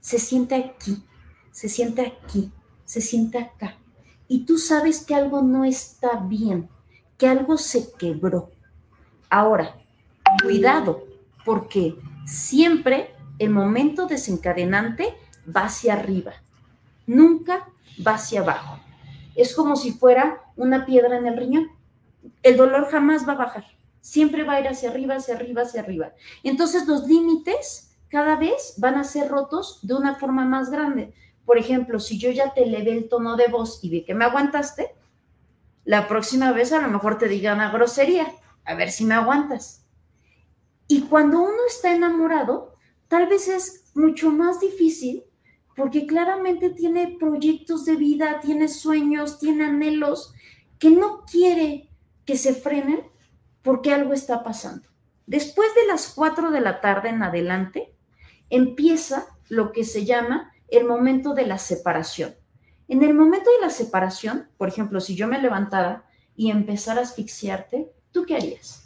[0.00, 1.02] Se siente aquí,
[1.50, 2.52] se siente aquí,
[2.84, 3.76] se siente acá.
[4.28, 6.68] Y tú sabes que algo no está bien,
[7.18, 8.50] que algo se quebró.
[9.30, 9.76] Ahora,
[10.42, 11.04] cuidado,
[11.44, 15.14] porque siempre el momento desencadenante
[15.54, 16.32] va hacia arriba,
[17.06, 17.68] nunca
[18.06, 18.78] va hacia abajo.
[19.34, 21.68] Es como si fuera una piedra en el riñón.
[22.42, 23.64] El dolor jamás va a bajar,
[24.04, 26.12] siempre va a ir hacia arriba, hacia arriba, hacia arriba.
[26.42, 31.14] Entonces los límites cada vez van a ser rotos de una forma más grande.
[31.46, 34.26] Por ejemplo, si yo ya te elevé el tono de voz y vi que me
[34.26, 34.94] aguantaste,
[35.84, 38.30] la próxima vez a lo mejor te diga una grosería,
[38.66, 39.86] a ver si me aguantas.
[40.86, 42.74] Y cuando uno está enamorado,
[43.08, 45.24] tal vez es mucho más difícil
[45.74, 50.34] porque claramente tiene proyectos de vida, tiene sueños, tiene anhelos
[50.78, 51.88] que no quiere
[52.26, 53.13] que se frenen
[53.64, 54.88] porque algo está pasando.
[55.26, 57.92] Después de las 4 de la tarde en adelante,
[58.50, 62.36] empieza lo que se llama el momento de la separación.
[62.86, 66.04] En el momento de la separación, por ejemplo, si yo me levantara
[66.36, 68.84] y empezara a asfixiarte, ¿tú qué harías?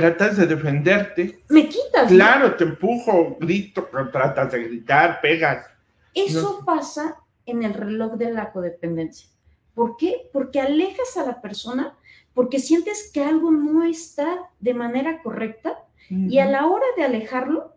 [0.00, 1.38] tratas de defenderte.
[1.48, 2.08] Me quitas.
[2.08, 5.66] Claro, te empujo, grito, tratas de gritar, pegas.
[6.12, 9.28] Eso pasa en el reloj de la codependencia.
[9.74, 10.30] ¿Por qué?
[10.32, 11.94] Porque alejas a la persona,
[12.34, 17.72] porque sientes que algo no está de manera correcta y a la hora de alejarlo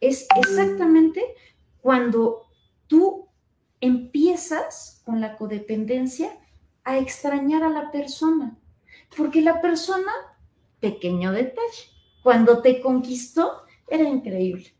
[0.00, 1.22] es exactamente
[1.80, 2.42] cuando
[2.88, 3.28] tú
[3.80, 6.38] empiezas con la codependencia
[6.82, 8.58] a extrañar a la persona,
[9.16, 10.10] porque la persona
[10.80, 11.84] pequeño detalle.
[12.22, 14.74] Cuando te conquistó, era increíble,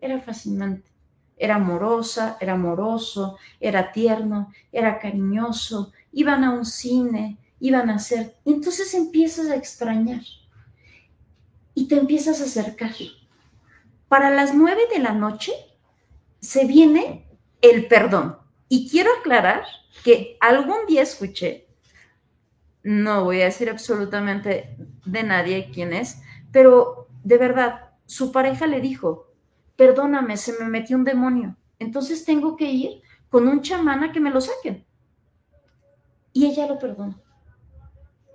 [0.00, 0.90] era fascinante.
[1.36, 8.36] Era amorosa, era amoroso, era tierno, era cariñoso, iban a un cine, iban a hacer.
[8.44, 10.22] Entonces empiezas a extrañar
[11.74, 12.94] y te empiezas a acercar.
[14.08, 15.52] Para las nueve de la noche
[16.40, 17.28] se viene
[17.60, 18.38] el perdón.
[18.68, 19.64] Y quiero aclarar
[20.02, 21.66] que algún día escuché
[22.86, 28.80] no voy a decir absolutamente de nadie quién es, pero de verdad, su pareja le
[28.80, 29.32] dijo,
[29.74, 34.20] perdóname, se me metió un demonio, entonces tengo que ir con un chamán a que
[34.20, 34.86] me lo saquen.
[36.32, 37.20] Y ella lo perdonó.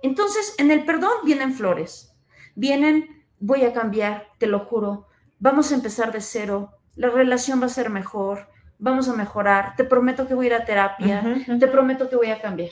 [0.02, 2.14] Entonces, en el perdón vienen flores,
[2.54, 5.06] vienen, voy a cambiar, te lo juro,
[5.38, 9.84] vamos a empezar de cero, la relación va a ser mejor, vamos a mejorar, te
[9.84, 12.70] prometo que voy a ir a terapia, te prometo que voy a cambiar.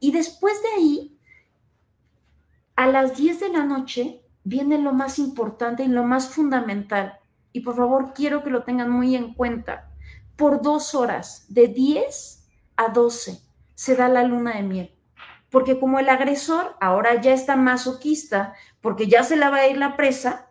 [0.00, 1.18] Y después de ahí,
[2.76, 7.18] a las 10 de la noche, viene lo más importante y lo más fundamental.
[7.52, 9.90] Y por favor, quiero que lo tengan muy en cuenta.
[10.36, 13.40] Por dos horas, de 10 a 12,
[13.74, 14.97] se da la luna de miel.
[15.50, 19.78] Porque como el agresor ahora ya está masoquista, porque ya se la va a ir
[19.78, 20.50] la presa,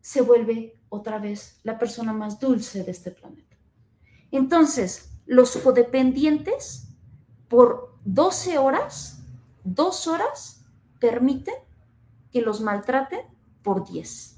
[0.00, 3.56] se vuelve otra vez la persona más dulce de este planeta.
[4.30, 6.88] Entonces, los codependientes,
[7.48, 9.22] por 12 horas,
[9.64, 10.64] dos horas,
[11.00, 11.54] permiten
[12.32, 13.20] que los maltraten
[13.62, 14.36] por 10.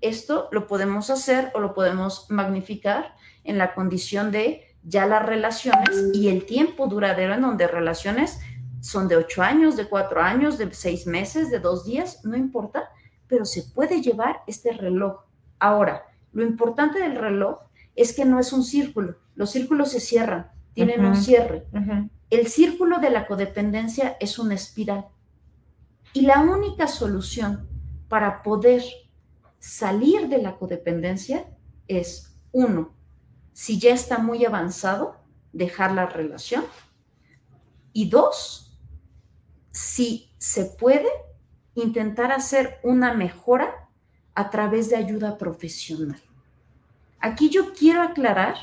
[0.00, 6.10] Esto lo podemos hacer o lo podemos magnificar en la condición de ya las relaciones
[6.14, 8.40] y el tiempo duradero en donde relaciones
[8.80, 12.90] son de 8 años, de 4 años, de 6 meses, de 2 días, no importa,
[13.26, 15.20] pero se puede llevar este reloj.
[15.58, 17.58] Ahora, lo importante del reloj
[17.94, 21.66] es que no es un círculo, los círculos se cierran, tienen un cierre.
[22.30, 25.06] El círculo de la codependencia es una espiral.
[26.12, 27.68] Y la única solución
[28.08, 28.82] para poder
[29.58, 31.44] salir de la codependencia
[31.86, 32.94] es, uno,
[33.52, 35.16] si ya está muy avanzado,
[35.52, 36.64] dejar la relación.
[37.92, 38.78] Y dos,
[39.70, 41.08] si se puede,
[41.74, 43.88] intentar hacer una mejora
[44.34, 46.20] a través de ayuda profesional.
[47.18, 48.56] Aquí yo quiero aclarar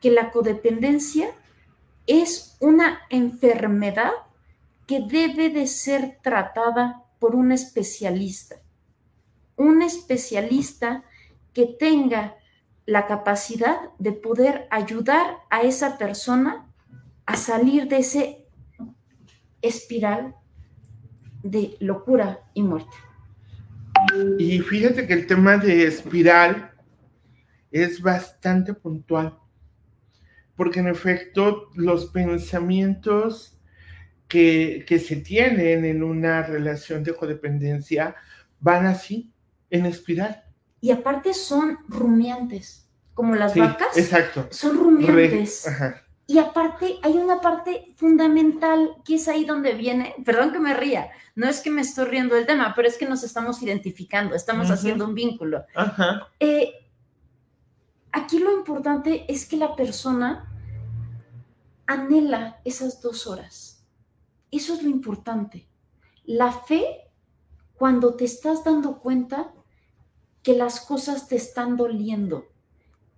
[0.00, 1.30] que la codependencia
[2.06, 4.10] es una enfermedad
[4.86, 8.56] que debe de ser tratada por un especialista.
[9.56, 11.04] Un especialista
[11.52, 12.36] que tenga
[12.86, 16.66] la capacidad de poder ayudar a esa persona
[17.26, 18.46] a salir de ese
[19.60, 20.34] espiral
[21.42, 22.96] de locura y muerte.
[24.38, 26.72] Y fíjate que el tema de espiral
[27.70, 29.38] es bastante puntual
[30.56, 33.58] porque en efecto los pensamientos
[34.28, 38.14] que, se tienen en una relación de codependencia
[38.60, 39.32] van así,
[39.70, 40.44] En espiral.
[40.82, 43.96] Y aparte son rumiantes, como las Sí, vacas.
[43.96, 44.48] exacto.
[44.50, 45.64] Son rumiantes.
[46.26, 51.08] Y aparte hay una parte fundamental que es ahí donde viene, perdón que me ría,
[51.34, 54.70] no es que me estoy riendo del tema, pero es que nos estamos identificando, estamos
[54.70, 55.64] haciendo un vínculo.
[55.74, 56.28] Ajá.
[56.40, 56.72] Eh,
[58.10, 60.52] aquí lo importante es que la persona
[61.86, 63.84] anhela esas dos horas.
[64.50, 65.68] Eso es lo importante.
[66.24, 66.84] La fe,
[67.74, 69.52] cuando te estás dando cuenta
[70.42, 72.46] que las cosas te están doliendo.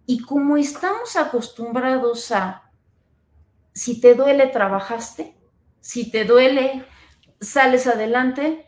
[0.06, 2.70] Y como estamos acostumbrados a,
[3.72, 5.34] si te duele, trabajaste,
[5.80, 6.84] si te duele,
[7.40, 8.66] sales adelante,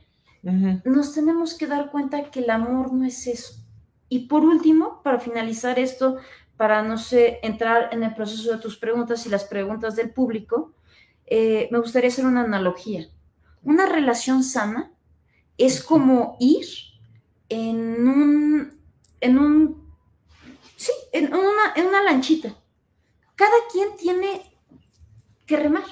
[0.85, 3.55] nos tenemos que dar cuenta que el amor no es eso.
[4.09, 6.19] Y por último, para finalizar esto,
[6.57, 10.73] para no sé, entrar en el proceso de tus preguntas y las preguntas del público,
[11.27, 13.09] eh, me gustaría hacer una analogía.
[13.63, 14.93] Una relación sana
[15.59, 16.67] es como ir
[17.49, 18.81] en un,
[19.21, 19.91] en un,
[20.77, 22.55] sí, en una, en una lanchita.
[23.35, 24.43] Cada quien tiene
[25.47, 25.85] que remar.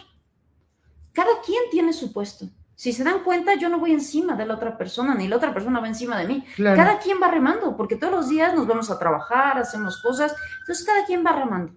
[1.12, 2.46] Cada quien tiene su puesto.
[2.74, 5.54] Si se dan cuenta, yo no voy encima de la otra persona, ni la otra
[5.54, 6.44] persona va encima de mí.
[6.56, 6.76] Claro.
[6.76, 10.84] Cada quien va remando, porque todos los días nos vamos a trabajar, hacemos cosas, entonces
[10.84, 11.72] cada quien va remando.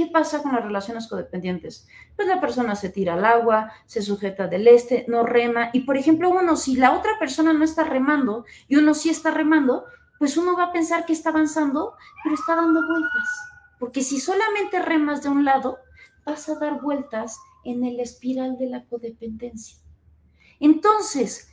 [0.00, 1.86] ¿Qué pasa con las relaciones codependientes?
[2.16, 5.98] Pues la persona se tira al agua, se sujeta del este, no rema, y por
[5.98, 9.84] ejemplo uno, si la otra persona no está remando y uno sí está remando,
[10.18, 13.28] pues uno va a pensar que está avanzando, pero está dando vueltas.
[13.78, 15.76] Porque si solamente remas de un lado,
[16.24, 19.76] vas a dar vueltas en el espiral de la codependencia.
[20.60, 21.52] Entonces,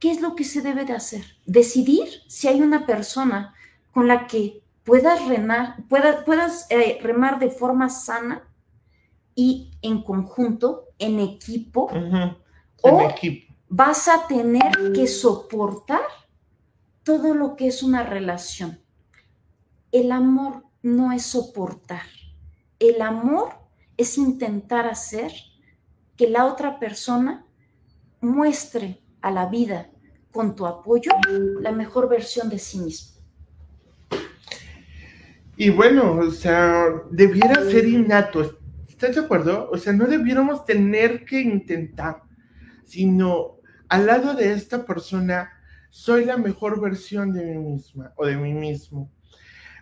[0.00, 1.36] ¿qué es lo que se debe de hacer?
[1.46, 3.54] Decidir si hay una persona
[3.92, 8.42] con la que puedas remar, pueda- puedas eh, remar de forma sana
[9.34, 11.88] y en conjunto, en equipo.
[12.82, 13.54] O- En equipo.
[13.68, 16.02] vas a tener que soportar
[17.02, 18.80] todo lo que es una relación.
[19.92, 22.02] El amor no es soportar.
[22.78, 23.50] El amor
[23.96, 25.32] es intentar hacer
[26.16, 27.46] que la otra persona
[28.20, 29.90] muestre a la vida
[30.32, 31.12] con tu apoyo
[31.60, 33.19] la mejor versión de sí mismo.
[35.62, 38.58] Y bueno, o sea, debiera ser innato.
[38.88, 39.68] ¿Estás de acuerdo?
[39.70, 42.22] O sea, no debiéramos tener que intentar,
[42.86, 45.52] sino al lado de esta persona,
[45.90, 49.12] soy la mejor versión de mí misma o de mí mismo.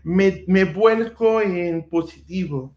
[0.02, 2.76] Me, me vuelco en positivo.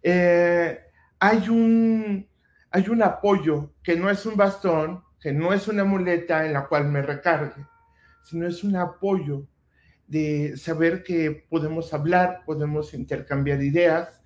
[0.00, 0.78] Eh,
[1.18, 2.24] hay, un,
[2.70, 6.68] hay un apoyo que no es un bastón, que no es una muleta en la
[6.68, 7.66] cual me recargue,
[8.22, 9.48] sino es un apoyo
[10.12, 14.20] de saber que podemos hablar, podemos intercambiar ideas,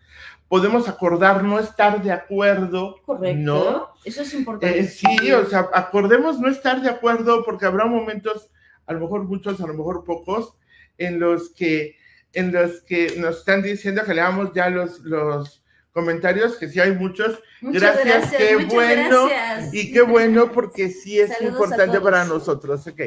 [0.49, 2.97] podemos acordar no estar de acuerdo,
[3.37, 3.91] ¿no?
[4.05, 4.81] Eso es importante.
[4.81, 8.51] Eh, sí, o sea, acordemos no estar de acuerdo porque habrá momentos,
[8.85, 10.57] a lo mejor muchos, a lo mejor pocos,
[10.99, 11.95] en los que,
[12.33, 16.97] en los que nos están diciendo que leamos ya los, los comentarios, que sí hay
[16.97, 19.73] muchos, Muchas gracias, qué muchas bueno, gracias.
[19.73, 22.85] y qué bueno porque sí es Saludos importante para nosotros.
[22.89, 23.03] Ok,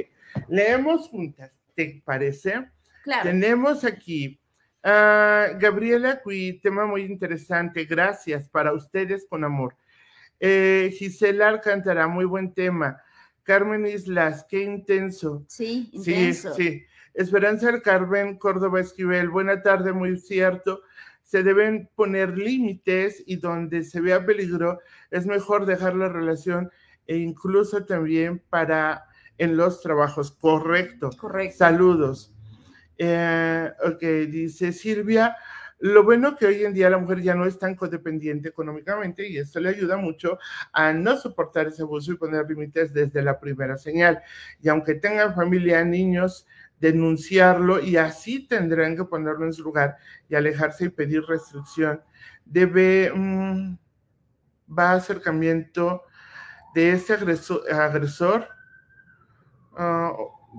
[0.47, 2.67] leemos juntas, ¿te parece?
[3.05, 3.23] Claro.
[3.23, 4.37] Tenemos aquí
[4.83, 7.85] a Gabriela Cui, tema muy interesante.
[7.85, 9.77] Gracias para ustedes con amor.
[10.41, 13.01] Eh, Gisela Alcántara, muy buen tema.
[13.43, 15.45] Carmen Islas, qué intenso.
[15.47, 16.83] Sí, Sí, sí.
[17.13, 20.81] Esperanza del Carmen Córdoba Esquivel, buena tarde, muy cierto.
[21.23, 24.79] Se deben poner límites y donde se vea peligro
[25.11, 26.69] es mejor dejar la relación
[27.07, 29.08] e incluso también para
[29.39, 30.31] en los trabajos.
[30.31, 31.09] Correcto.
[31.17, 31.57] Correcto.
[31.57, 32.31] Saludos.
[32.97, 35.35] Eh, ok, dice Silvia,
[35.79, 39.37] lo bueno que hoy en día la mujer ya no es tan codependiente económicamente y
[39.37, 40.37] esto le ayuda mucho
[40.73, 44.21] a no soportar ese abuso y poner límites desde la primera señal.
[44.61, 46.45] Y aunque tengan familia, niños,
[46.81, 49.95] denunciarlo y así tendrán que ponerlo en su lugar
[50.27, 52.01] y alejarse y pedir restricción.
[52.43, 53.77] Debe, mm,
[54.77, 56.03] va acercamiento
[56.75, 58.58] de ese agresor, agresor
[59.79, 60.13] ah,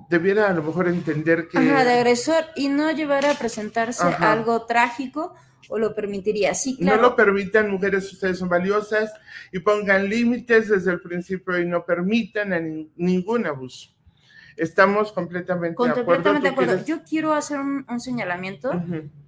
[0.08, 1.58] debiera a lo mejor entender que...
[1.58, 4.32] Ajá, de agresor y no llevar a presentarse Ajá.
[4.32, 5.34] algo trágico
[5.68, 6.54] o lo permitiría.
[6.54, 7.02] Sí, No claro.
[7.02, 9.12] lo permitan, mujeres, ustedes son valiosas
[9.52, 13.90] y pongan límites desde el principio y no permitan a nin- ningún abuso.
[14.56, 16.84] Estamos completamente de acuerdo.
[16.84, 18.70] Yo quiero hacer un, un señalamiento.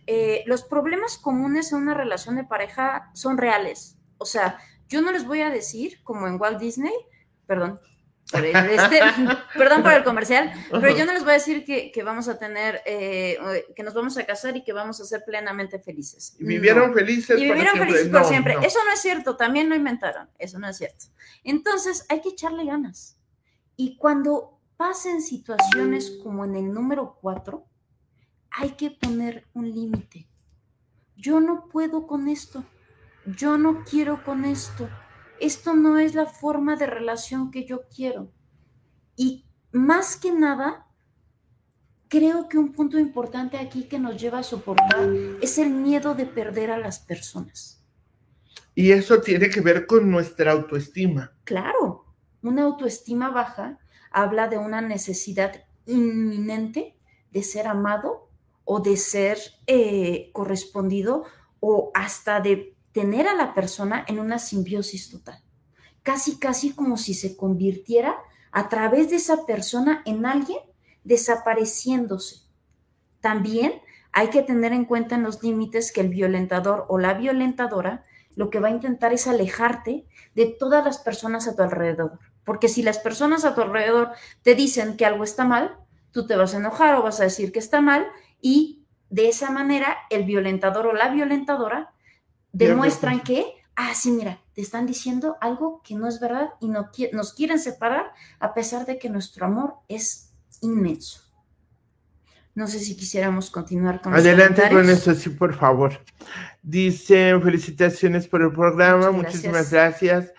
[0.07, 3.97] Eh, los problemas comunes en una relación de pareja son reales.
[4.19, 4.59] O sea,
[4.89, 6.93] yo no les voy a decir, como en Walt Disney,
[7.47, 7.79] perdón,
[8.33, 9.01] por el, este,
[9.59, 12.39] perdón por el comercial, pero yo no les voy a decir que, que vamos a
[12.39, 13.39] tener, eh,
[13.77, 16.37] que nos vamos a casar y que vamos a ser plenamente felices.
[16.41, 16.95] Y vivieron No.
[16.95, 17.85] felices Y vivieron siempre.
[17.87, 18.55] felices por No, siempre.
[18.55, 18.63] no.
[18.63, 20.29] Eso no es cierto, también lo inventaron.
[20.39, 21.05] Eso no es cierto.
[21.45, 23.17] Entonces hay que echarle ganas.
[23.77, 27.65] Y cuando pasen situaciones como en el número 4,
[28.51, 30.27] hay que poner un límite.
[31.17, 32.65] Yo no puedo con esto.
[33.25, 34.89] Yo no quiero con esto.
[35.43, 38.31] Esto no es la forma de relación que yo quiero.
[39.17, 40.87] Y más que nada,
[42.07, 46.27] creo que un punto importante aquí que nos lleva a soportar es el miedo de
[46.27, 47.85] perder a las personas.
[48.77, 51.33] Y eso tiene que ver con nuestra autoestima.
[51.43, 52.07] Claro,
[52.41, 53.81] una autoestima baja
[54.13, 56.97] habla de una necesidad inminente
[57.33, 58.31] de ser amado
[58.65, 61.25] o de ser eh, correspondido
[61.59, 65.43] o hasta de tener a la persona en una simbiosis total.
[66.03, 68.17] Casi, casi como si se convirtiera
[68.51, 70.59] a través de esa persona en alguien
[71.05, 72.43] desapareciéndose.
[73.21, 73.81] También
[74.13, 78.51] hay que tener en cuenta en los límites que el violentador o la violentadora lo
[78.51, 82.19] que va a intentar es alejarte de todas las personas a tu alrededor.
[82.45, 84.11] Porque si las personas a tu alrededor
[84.43, 85.77] te dicen que algo está mal,
[86.13, 88.07] tú te vas a enojar o vas a decir que está mal
[88.41, 91.93] y de esa manera el violentador o la violentadora
[92.53, 93.45] demuestran que,
[93.77, 97.59] ah, sí, mira, te están diciendo algo que no es verdad y no, nos quieren
[97.59, 101.23] separar a pesar de que nuestro amor es inmenso.
[102.55, 106.05] No sé si quisiéramos continuar con Adelante con eso, sí, por favor.
[106.63, 110.33] Dice, felicitaciones por el programa, muchísimas gracias.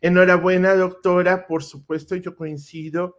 [0.00, 3.18] Enhorabuena, doctora, por supuesto, yo coincido.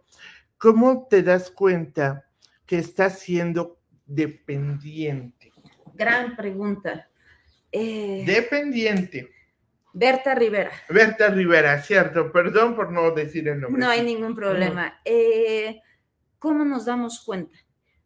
[0.58, 2.26] ¿Cómo te das cuenta
[2.66, 5.52] que estás siendo dependiente?
[5.94, 7.09] Gran pregunta.
[7.72, 9.30] Eh, dependiente.
[9.92, 10.70] Berta Rivera.
[10.88, 12.30] Berta Rivera, cierto.
[12.30, 13.80] Perdón por no decir el nombre.
[13.80, 15.00] No hay ningún problema.
[15.04, 15.80] Eh,
[16.38, 17.58] ¿Cómo nos damos cuenta?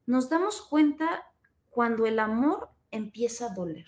[0.06, 1.24] Nos damos cuenta
[1.70, 3.86] cuando el amor empieza a doler.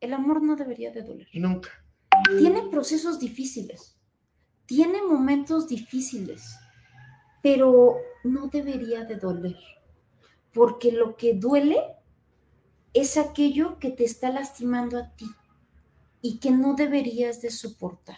[0.00, 1.28] El amor no debería de doler.
[1.32, 1.70] Nunca.
[2.38, 3.98] Tiene procesos difíciles,
[4.66, 6.56] tiene momentos difíciles,
[7.42, 9.56] pero no debería de doler,
[10.52, 11.82] porque lo que duele
[12.94, 15.26] es aquello que te está lastimando a ti
[16.22, 18.16] y que no deberías de soportar.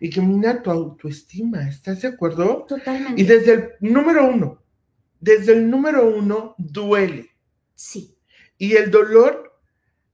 [0.00, 2.64] Y que mina tu autoestima, ¿estás de acuerdo?
[2.68, 3.20] Totalmente.
[3.20, 4.62] Y desde el número uno,
[5.20, 7.30] desde el número uno duele.
[7.74, 8.16] Sí.
[8.56, 9.60] Y el dolor,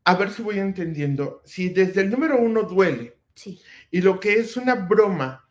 [0.05, 3.61] a ver si voy entendiendo, si desde el número uno duele, sí.
[3.91, 5.49] y lo que es una broma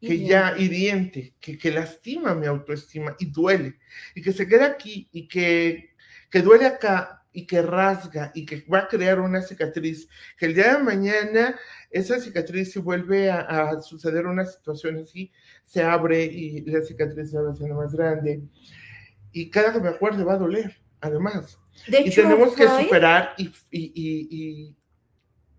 [0.00, 3.78] que ya hiriente, que, que lastima mi autoestima y duele,
[4.16, 5.90] y que se queda aquí y que,
[6.28, 10.54] que duele acá, y que rasga y que va a crear una cicatriz, que el
[10.54, 11.56] día de mañana
[11.90, 15.32] esa cicatriz si vuelve a, suceder una situación así,
[15.64, 18.42] se abre y la cicatriz se va haciendo más grande.
[19.32, 21.58] Y cada que me acuerde va a doler, además.
[21.86, 24.74] y tenemos que superar y, y,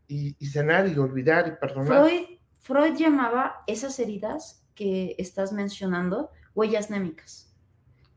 [0.08, 2.06] y, y, sanar y olvidar y perdonar.
[2.06, 2.26] Freud,
[2.62, 7.52] Freud llamaba esas heridas que estás mencionando huellas némicas.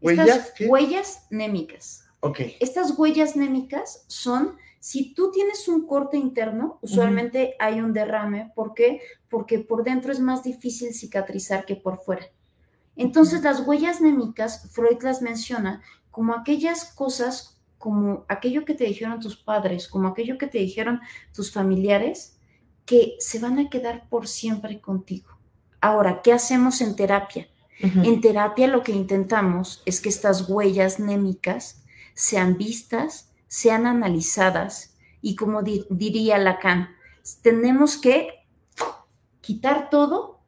[0.00, 0.52] ¿Huellas?
[0.60, 2.05] Huellas némicas.
[2.60, 8.52] Estas huellas némicas son, si tú tienes un corte interno, usualmente hay un derrame.
[8.54, 9.00] ¿Por qué?
[9.28, 12.26] Porque por dentro es más difícil cicatrizar que por fuera.
[12.96, 19.20] Entonces, las huellas némicas, Freud las menciona como aquellas cosas, como aquello que te dijeron
[19.20, 21.00] tus padres, como aquello que te dijeron
[21.34, 22.38] tus familiares,
[22.86, 25.36] que se van a quedar por siempre contigo.
[25.80, 27.48] Ahora, ¿qué hacemos en terapia?
[27.78, 31.82] En terapia lo que intentamos es que estas huellas némicas
[32.16, 36.88] sean vistas, sean analizadas y como diría Lacan,
[37.42, 38.46] tenemos que
[39.40, 40.40] quitar todo,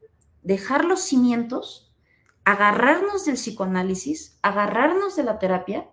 [0.43, 1.93] dejar los cimientos,
[2.45, 5.91] agarrarnos del psicoanálisis, agarrarnos de la terapia,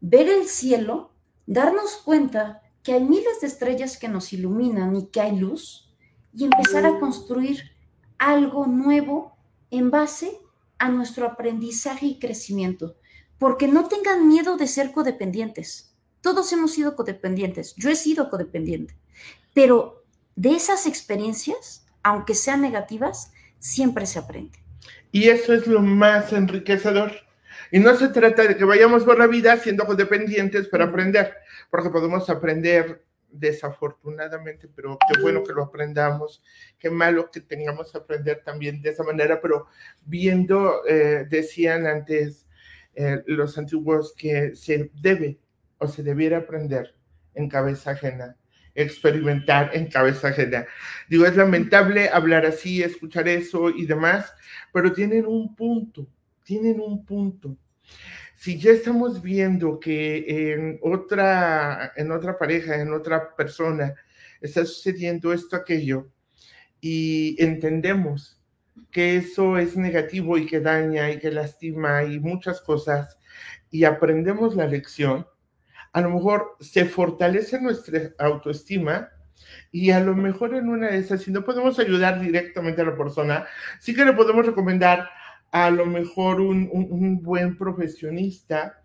[0.00, 1.12] ver el cielo,
[1.46, 5.90] darnos cuenta que hay miles de estrellas que nos iluminan y que hay luz
[6.34, 7.70] y empezar a construir
[8.18, 9.36] algo nuevo
[9.70, 10.38] en base
[10.78, 12.96] a nuestro aprendizaje y crecimiento
[13.38, 15.94] porque no tengan miedo de ser codependientes.
[16.20, 18.96] Todos hemos sido codependientes, yo he sido codependiente,
[19.54, 24.58] pero de esas experiencias, aunque sean negativas, siempre se aprende.
[25.12, 27.12] Y eso es lo más enriquecedor.
[27.70, 31.34] Y no se trata de que vayamos por la vida siendo codependientes para aprender,
[31.70, 36.42] porque podemos aprender desafortunadamente, pero qué bueno que lo aprendamos,
[36.78, 39.66] qué malo que tengamos que aprender también de esa manera, pero
[40.04, 42.45] viendo, eh, decían antes,
[42.96, 45.38] eh, los antiguos que se debe
[45.78, 46.94] o se debiera aprender
[47.34, 48.36] en cabeza ajena,
[48.74, 50.66] experimentar en cabeza ajena.
[51.08, 54.32] Digo, es lamentable hablar así, escuchar eso y demás,
[54.72, 56.08] pero tienen un punto,
[56.42, 57.56] tienen un punto.
[58.34, 63.94] Si ya estamos viendo que en otra, en otra pareja, en otra persona,
[64.40, 66.10] está sucediendo esto, aquello,
[66.80, 68.35] y entendemos
[68.90, 73.18] que eso es negativo y que daña y que lastima y muchas cosas,
[73.70, 75.26] y aprendemos la lección,
[75.92, 79.08] a lo mejor se fortalece nuestra autoestima
[79.70, 82.96] y a lo mejor en una de esas, si no podemos ayudar directamente a la
[82.96, 83.46] persona,
[83.80, 85.08] sí que le podemos recomendar
[85.52, 88.82] a lo mejor un, buen profesionista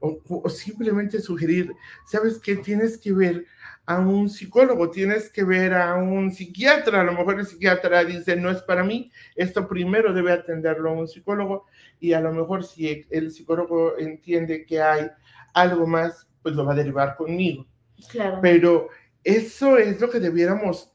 [0.00, 1.72] o, simplemente sugerir,
[2.06, 3.46] sabes que tienes que ver
[3.86, 8.34] a un psicólogo, tienes que ver a un psiquiatra, a lo mejor el psiquiatra dice,
[8.36, 11.66] no es para mí, esto primero debe atenderlo a un psicólogo
[12.00, 15.10] y a lo mejor si el psicólogo entiende que hay
[15.52, 17.66] algo más, pues lo va a derivar conmigo.
[18.08, 18.38] Claro.
[18.40, 18.88] Pero
[19.22, 20.90] eso es lo que debiéramos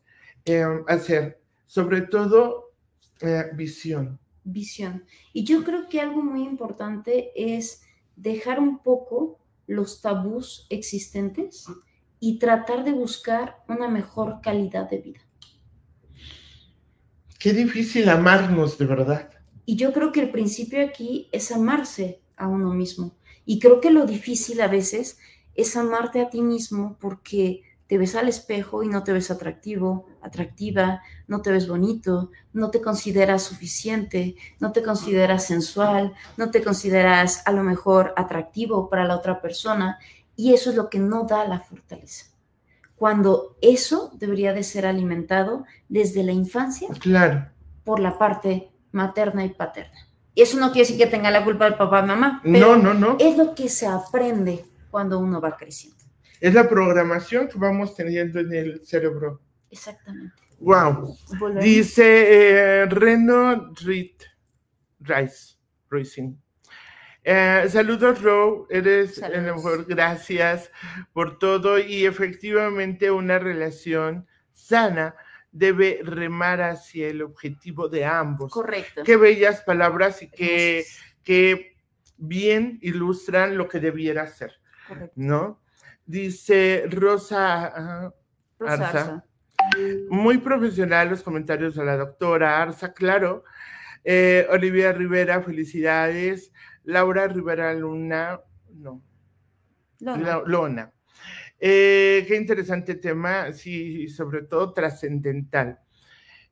[0.45, 2.71] em, hacer, sobre todo
[3.21, 4.19] eh, visión.
[4.43, 5.05] Visión.
[5.31, 7.83] Y yo creo que algo muy importante es
[8.15, 11.67] dejar un poco los tabús existentes
[12.19, 15.19] y tratar de buscar una mejor calidad de vida.
[17.37, 19.29] Qué difícil amarnos de verdad.
[19.65, 23.15] Y yo creo que el principio aquí es amarse a uno mismo.
[23.45, 25.19] Y creo que lo difícil a veces
[25.55, 30.05] es amarte a ti mismo porque te ves al espejo y no te ves atractivo,
[30.21, 36.61] atractiva, no te ves bonito, no te consideras suficiente, no te consideras sensual, no te
[36.61, 39.97] consideras a lo mejor atractivo para la otra persona
[40.39, 42.27] y eso es lo que no da la fortaleza.
[42.95, 47.49] Cuando eso debería de ser alimentado desde la infancia claro.
[47.83, 50.07] por la parte materna y paterna.
[50.33, 52.93] Y eso no quiere decir que tenga la culpa el papá y mamá, pero no,
[52.93, 53.17] no, no.
[53.19, 56.05] es lo que se aprende cuando uno va creciendo.
[56.39, 59.41] Es la programación que vamos teniendo en el cerebro.
[59.69, 60.41] Exactamente.
[60.61, 61.17] Wow.
[61.59, 65.57] Dice eh, Reno Rice,
[65.89, 66.33] Racing.
[67.23, 70.71] Eh, saludos, Ro, eres el mejor, gracias
[71.13, 75.15] por todo y efectivamente una relación sana
[75.51, 78.51] debe remar hacia el objetivo de ambos.
[78.51, 79.03] Correcto.
[79.03, 80.85] Qué bellas palabras y que,
[81.23, 81.75] que
[82.17, 84.53] bien ilustran lo que debiera ser,
[84.87, 85.13] Correcto.
[85.15, 85.61] ¿no?
[86.05, 88.11] Dice Rosa,
[88.59, 89.23] Arza.
[90.09, 93.43] Muy profesional los comentarios de la doctora Arza, claro.
[94.03, 96.51] Eh, Olivia Rivera, felicidades.
[96.89, 98.41] Laura Rivera Luna,
[98.73, 99.03] no.
[99.99, 100.91] Lona.
[101.59, 105.79] Eh, qué interesante tema, sí, sobre todo trascendental.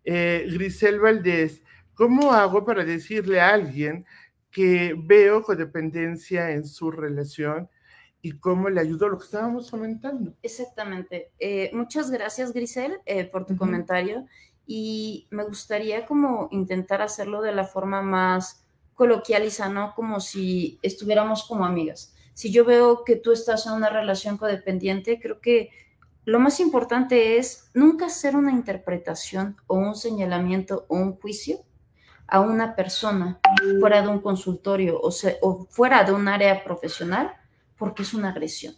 [0.03, 1.63] Eh, Grisel Valdés,
[1.95, 4.05] ¿cómo hago para decirle a alguien
[4.51, 7.67] que veo codependencia en su relación
[8.21, 10.33] y cómo le ayudó lo que estábamos comentando.
[10.41, 11.31] Exactamente.
[11.39, 12.99] Eh, muchas gracias, Grisel,
[13.31, 14.25] por tu comentario.
[14.65, 18.66] Y me gustaría como intentar hacerlo de la forma más
[18.97, 22.15] coloquial y sano, como si estuviéramos como amigas.
[22.33, 25.69] Si yo veo que tú estás en una relación codependiente, creo que
[26.25, 31.59] lo más importante es nunca hacer una interpretación o un señalamiento o un juicio
[32.27, 33.39] a una persona
[33.79, 37.31] fuera de un consultorio o, o fuera de un área profesional
[37.77, 38.75] porque es una agresión.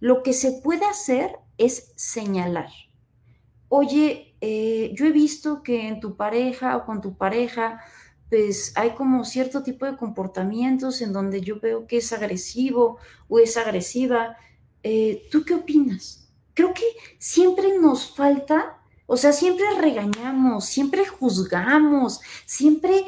[0.00, 2.70] Lo que se puede hacer es señalar.
[3.68, 7.80] Oye, eh, yo he visto que en tu pareja o con tu pareja,
[8.30, 13.40] pues hay como cierto tipo de comportamientos en donde yo veo que es agresivo o
[13.40, 14.36] es agresiva.
[14.84, 16.28] Eh, ¿Tú qué opinas?
[16.54, 16.84] Creo que
[17.18, 23.04] siempre nos falta, o sea, siempre regañamos, siempre juzgamos, siempre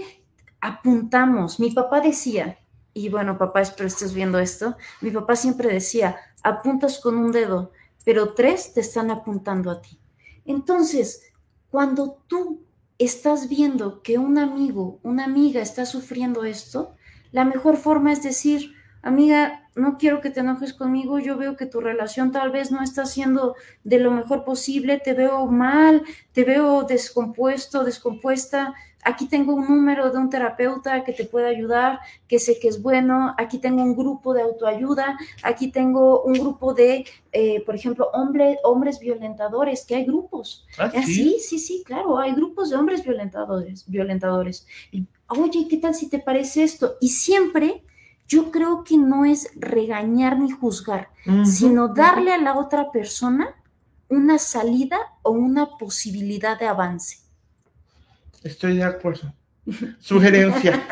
[0.60, 1.60] apuntamos.
[1.60, 2.58] Mi papá decía,
[2.92, 7.70] y bueno, papá, espero estés viendo esto, mi papá siempre decía, apuntas con un dedo,
[8.04, 10.00] pero tres te están apuntando a ti.
[10.44, 11.32] Entonces,
[11.70, 12.64] cuando tú
[13.04, 16.96] estás viendo que un amigo, una amiga está sufriendo esto,
[17.30, 21.66] la mejor forma es decir, amiga, no quiero que te enojes conmigo, yo veo que
[21.66, 26.44] tu relación tal vez no está siendo de lo mejor posible, te veo mal, te
[26.44, 32.38] veo descompuesto, descompuesta, aquí tengo un número de un terapeuta que te puede ayudar, que
[32.38, 37.04] sé que es bueno, aquí tengo un grupo de autoayuda, aquí tengo un grupo de,
[37.32, 40.66] eh, por ejemplo, hombre, hombres violentadores, que hay grupos.
[40.78, 41.36] ¿Ah, sí?
[41.40, 44.66] sí, sí, claro, hay grupos de hombres violentadores, violentadores.
[45.28, 46.96] Oye, ¿qué tal si te parece esto?
[47.00, 47.82] Y siempre
[48.28, 51.10] yo creo que no es regañar ni juzgar,
[51.44, 53.54] sino darle a la otra persona
[54.08, 57.21] una salida o una posibilidad de avance.
[58.44, 59.32] Estoy de acuerdo.
[60.00, 60.82] Sugerencia.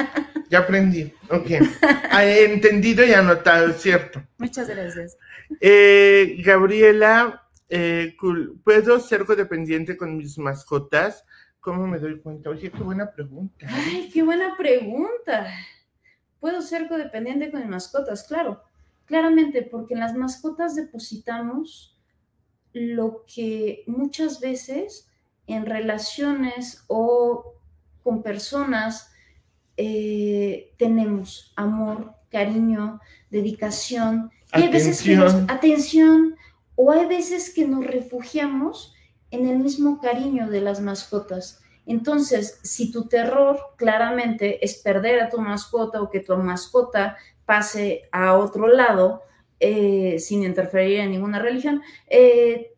[0.51, 1.13] ya aprendí.
[1.31, 1.51] Ok.
[2.21, 4.23] He entendido y anotado, cierto.
[4.39, 5.17] Muchas gracias.
[5.61, 8.17] Eh, Gabriela, eh,
[8.65, 11.25] ¿puedo ser codependiente con mis mascotas?
[11.61, 12.51] ¿Cómo me doy cuenta?
[12.51, 13.67] Oye, qué buena pregunta.
[13.69, 15.47] Ay, qué buena pregunta.
[16.41, 18.25] ¿Puedo ser codependiente con mis mascotas?
[18.25, 18.63] Claro,
[19.05, 21.99] claramente, porque en las mascotas depositamos
[22.73, 25.10] lo que muchas veces
[25.53, 27.55] en relaciones o
[28.03, 29.11] con personas
[29.77, 36.37] eh, tenemos amor, cariño, dedicación, y hay veces que nos, atención,
[36.75, 38.95] o hay veces que nos refugiamos
[39.31, 41.61] en el mismo cariño de las mascotas.
[41.87, 48.03] Entonces, si tu terror claramente es perder a tu mascota o que tu mascota pase
[48.13, 49.23] a otro lado,
[49.59, 52.73] eh, sin interferir en ninguna religión, eh,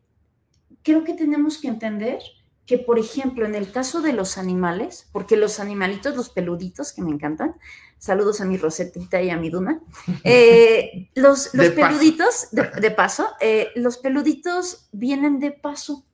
[0.83, 2.20] creo que tenemos que entender
[2.67, 7.03] que, por ejemplo, en el caso de los animales, porque los animalitos, los peluditos que
[7.03, 7.57] me encantan,
[7.99, 9.81] saludos a mi Rosetita y a mi Duna,
[10.25, 13.29] eh, los, peluditos, De, paso,
[13.75, 16.05] los peluditos vienen de paso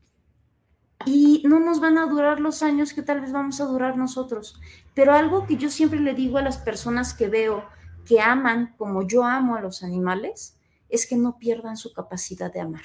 [1.05, 4.61] y no nos van a durar los años que tal vez vamos a durar nosotros.
[4.95, 7.65] Pero algo que yo siempre le digo a las personas que veo
[8.05, 10.57] que aman como yo amo a los animales,
[10.89, 12.85] es que no pierdan su capacidad de amar.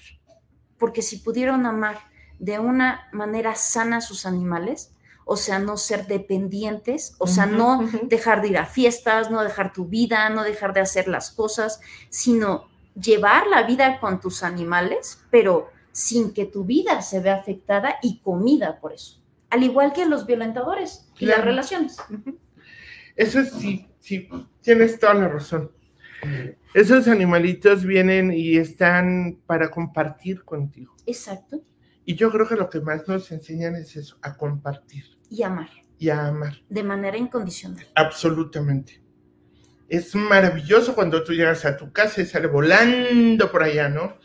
[0.77, 1.97] Porque si pudieron amar
[2.39, 4.91] de una manera sana a sus animales,
[5.25, 9.71] o sea, no ser dependientes, o sea, no dejar de ir a fiestas, no dejar
[9.71, 11.79] tu vida, no dejar de hacer las cosas,
[12.09, 12.67] sino
[12.99, 18.19] llevar la vida con tus animales, pero sin que tu vida se vea afectada y
[18.19, 19.21] comida por eso.
[19.49, 21.97] Al igual que los violentadores y las relaciones.
[23.15, 24.27] Eso sí, sí,
[24.61, 25.71] tienes toda la razón.
[26.73, 30.95] Esos animalitos vienen y están para compartir contigo.
[31.05, 31.61] Exacto.
[32.05, 35.05] Y yo creo que lo que más nos enseñan es eso, a compartir.
[35.29, 35.69] Y amar.
[35.97, 36.57] Y a amar.
[36.69, 37.85] De manera incondicional.
[37.95, 39.01] Absolutamente.
[39.87, 44.17] Es maravilloso cuando tú llegas a tu casa y sale volando por allá, ¿no?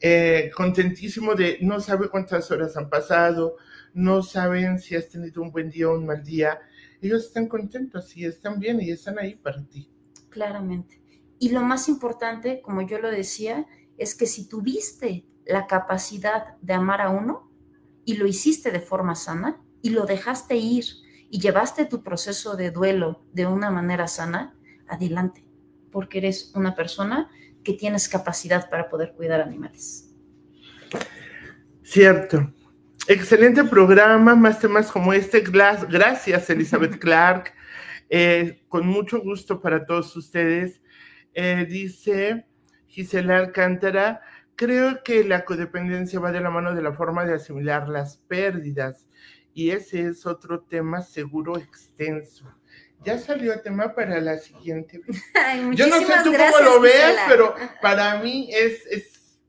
[0.00, 3.56] Eh, contentísimo de no sabe cuántas horas han pasado,
[3.94, 6.60] no saben si has tenido un buen día o un mal día.
[7.00, 9.90] Ellos están contentos y están bien y están ahí para ti.
[10.28, 11.00] Claramente.
[11.40, 13.66] Y lo más importante, como yo lo decía,
[13.96, 17.50] es que si tuviste la capacidad de amar a uno
[18.04, 20.84] y lo hiciste de forma sana y lo dejaste ir
[21.30, 24.54] y llevaste tu proceso de duelo de una manera sana,
[24.86, 25.44] adelante,
[25.90, 27.30] porque eres una persona
[27.64, 30.10] que tienes capacidad para poder cuidar animales.
[31.82, 32.52] Cierto.
[33.06, 35.40] Excelente programa, más temas como este.
[35.40, 37.54] Gracias, Elizabeth Clark.
[38.10, 40.80] Eh, con mucho gusto para todos ustedes.
[41.32, 42.46] Eh, dice
[42.86, 44.20] Gisela Alcántara,
[44.58, 49.06] creo que la codependencia va de la mano de la forma de asimilar las pérdidas
[49.54, 52.52] y ese es otro tema seguro extenso.
[53.04, 55.00] Ya salió el tema para la siguiente.
[55.74, 59.40] Yo no sé tú cómo lo ves, pero para mí es, es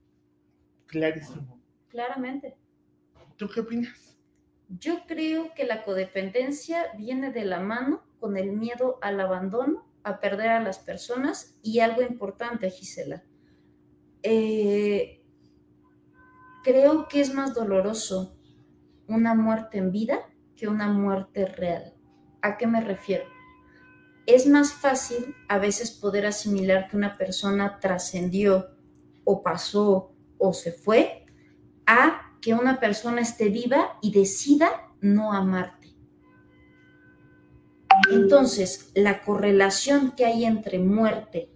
[0.86, 1.60] clarísimo.
[1.90, 2.56] Claramente.
[3.36, 4.16] ¿Tú qué opinas?
[4.68, 10.20] Yo creo que la codependencia viene de la mano con el miedo al abandono a
[10.20, 13.24] perder a las personas y algo importante, Gisela.
[14.24, 15.24] Eh,
[16.64, 18.36] creo que es más doloroso
[19.08, 20.20] una muerte en vida
[20.56, 21.94] que una muerte real.
[22.42, 23.26] ¿A qué me refiero?
[24.26, 28.68] Es más fácil a veces poder asimilar que una persona trascendió
[29.24, 31.26] o pasó o se fue
[31.86, 34.70] a que una persona esté viva y decida
[35.02, 35.80] no amarte
[38.12, 41.52] entonces, la correlación que hay entre muerte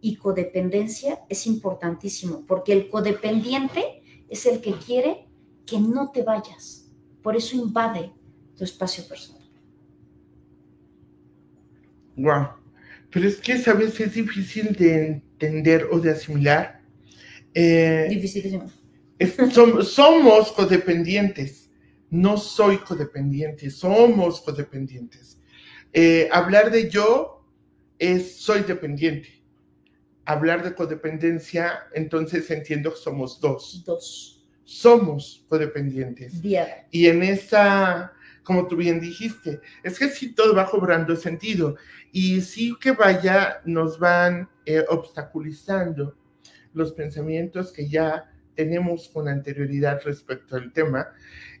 [0.00, 5.26] y codependencia es importantísimo, porque el codependiente es el que quiere
[5.66, 6.90] que no te vayas.
[7.22, 8.12] Por eso invade
[8.56, 9.42] tu espacio personal.
[12.16, 12.48] Wow.
[13.10, 13.98] Pero es que, ¿sabes?
[14.00, 16.80] Es difícil de entender o de asimilar.
[17.54, 18.70] Eh, Dificilísimo.
[19.82, 21.70] somos codependientes.
[22.10, 25.38] No soy codependiente, somos codependientes.
[25.92, 27.44] Eh, hablar de yo
[27.98, 29.37] es soy dependiente.
[30.28, 33.82] Hablar de codependencia, entonces entiendo que somos dos.
[33.86, 34.46] Dos.
[34.62, 36.42] Somos codependientes.
[36.90, 38.12] Y en esa,
[38.42, 41.76] como tú bien dijiste, es que sí todo va cobrando sentido.
[42.12, 46.14] Y sí que vaya, nos van eh, obstaculizando
[46.74, 51.08] los pensamientos que ya tenemos con anterioridad respecto al tema,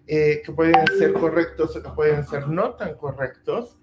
[0.06, 3.78] eh, que pueden ser correctos o que pueden ser no tan correctos,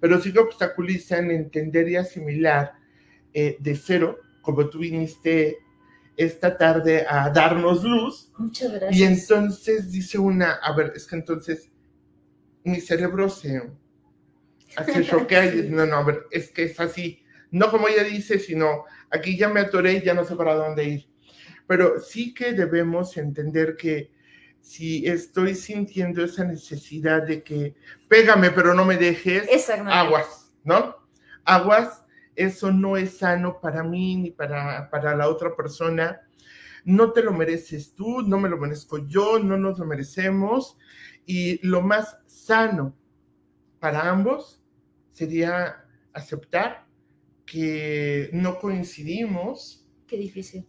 [0.00, 2.72] pero sí que obstaculizan entender y asimilar
[3.32, 5.58] eh, de cero, como tú viniste
[6.16, 8.30] esta tarde a darnos luz.
[8.36, 8.96] Muchas gracias.
[8.96, 11.70] Y entonces dice una, a ver, es que entonces
[12.64, 13.62] mi cerebro se
[14.76, 17.22] hace choquea y no, no, a ver, es que es así.
[17.50, 20.84] No como ella dice, sino aquí ya me atoré y ya no sé para dónde
[20.84, 21.08] ir.
[21.66, 24.10] Pero sí que debemos entender que
[24.60, 27.74] si estoy sintiendo esa necesidad de que
[28.08, 29.48] pégame pero no me dejes,
[29.86, 30.96] aguas, ¿no?
[31.44, 31.99] Aguas,
[32.40, 36.20] eso no es sano para mí ni para, para la otra persona.
[36.84, 40.78] No te lo mereces tú, no me lo merezco yo, no nos lo merecemos.
[41.26, 42.96] Y lo más sano
[43.78, 44.62] para ambos
[45.10, 45.84] sería
[46.14, 46.86] aceptar
[47.44, 49.86] que no coincidimos.
[50.06, 50.66] Qué difícil.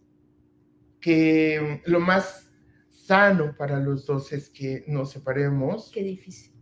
[1.00, 2.50] Que lo más
[2.90, 5.90] sano para los dos es que nos separemos.
[5.90, 6.52] Qué difícil.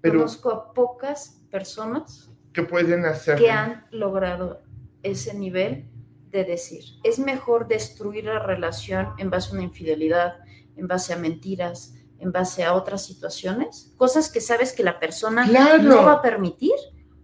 [0.00, 4.62] Pero Conozco a pocas personas que pueden hacer que han logrado
[5.02, 5.88] ese nivel
[6.30, 10.36] de decir, es mejor destruir la relación en base a una infidelidad,
[10.76, 15.46] en base a mentiras, en base a otras situaciones, cosas que sabes que la persona
[15.46, 16.74] no va a permitir,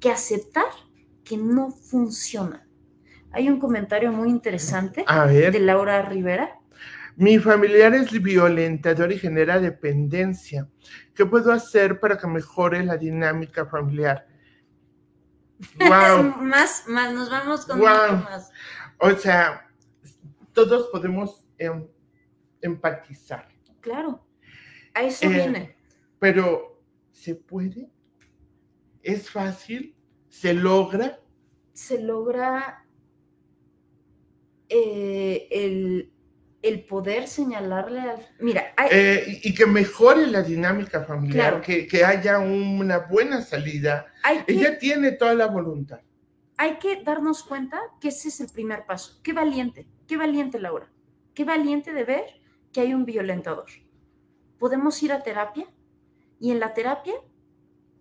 [0.01, 0.65] que aceptar
[1.23, 2.67] que no funciona.
[3.31, 6.59] Hay un comentario muy interesante de Laura Rivera.
[7.17, 10.69] Mi familiar es violentador y genera dependencia.
[11.15, 14.27] ¿Qué puedo hacer para que mejore la dinámica familiar?
[15.79, 16.37] Wow.
[16.41, 18.51] más, más, nos vamos con más.
[18.99, 19.69] O sea,
[20.53, 21.87] todos podemos em,
[22.61, 23.49] empatizar.
[23.81, 24.27] Claro,
[24.95, 25.77] a eso eh, viene.
[26.19, 26.83] Pero,
[27.13, 27.91] ¿se puede?
[29.03, 29.95] ¿Es fácil?
[30.29, 31.21] ¿Se logra?
[31.73, 32.87] Se logra
[34.69, 36.13] eh, el,
[36.89, 38.29] poder señalarle al...
[38.41, 44.07] Mira, eh, y que mejore la dinámica familiar, que, haya una buena salida.
[44.47, 46.01] Ella tiene toda la voluntad
[46.59, 49.21] hay que darnos cuenta que ese es el primer paso.
[49.23, 50.91] Qué valiente, qué valiente Laura,
[51.35, 52.41] qué valiente de ver
[52.73, 53.67] que hay un violentador.
[54.59, 55.67] Podemos ir a terapia
[56.41, 57.15] y en la terapia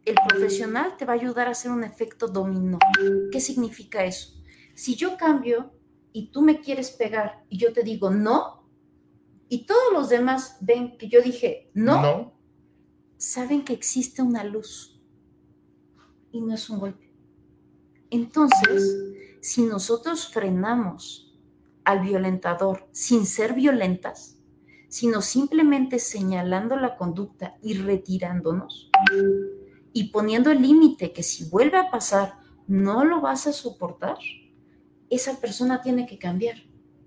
[0.05, 2.79] el profesional te va a ayudar a hacer un efecto dominó.
[3.31, 4.41] ¿Qué significa eso?
[4.73, 5.73] Si yo cambio
[6.15, 8.63] y tú me quieres pegar y yo te digo no,
[9.49, 12.39] y todos los demás ven que yo dije no, no.
[13.17, 14.97] saben que existe una luz
[16.31, 17.13] y no es un golpe.
[18.09, 18.97] Entonces,
[19.41, 21.37] si nosotros frenamos
[21.83, 24.37] al violentador sin ser violentas,
[24.87, 28.89] sino simplemente señalando la conducta y retirándonos
[29.91, 32.37] y poniendo el límite que si vuelve a pasar
[32.67, 34.17] no lo vas a soportar,
[35.09, 36.57] esa persona tiene que cambiar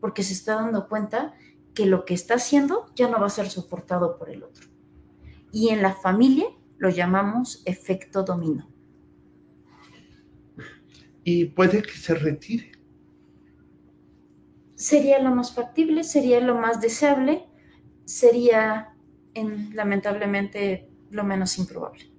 [0.00, 1.34] porque se está dando cuenta
[1.74, 4.68] que lo que está haciendo ya no va a ser soportado por el otro.
[5.52, 6.46] Y en la familia
[6.78, 8.68] lo llamamos efecto dominó
[11.30, 12.72] y puede que se retire.
[14.74, 17.44] Sería lo más factible, sería lo más deseable,
[18.06, 18.94] sería
[19.34, 22.10] en, lamentablemente lo menos improbable.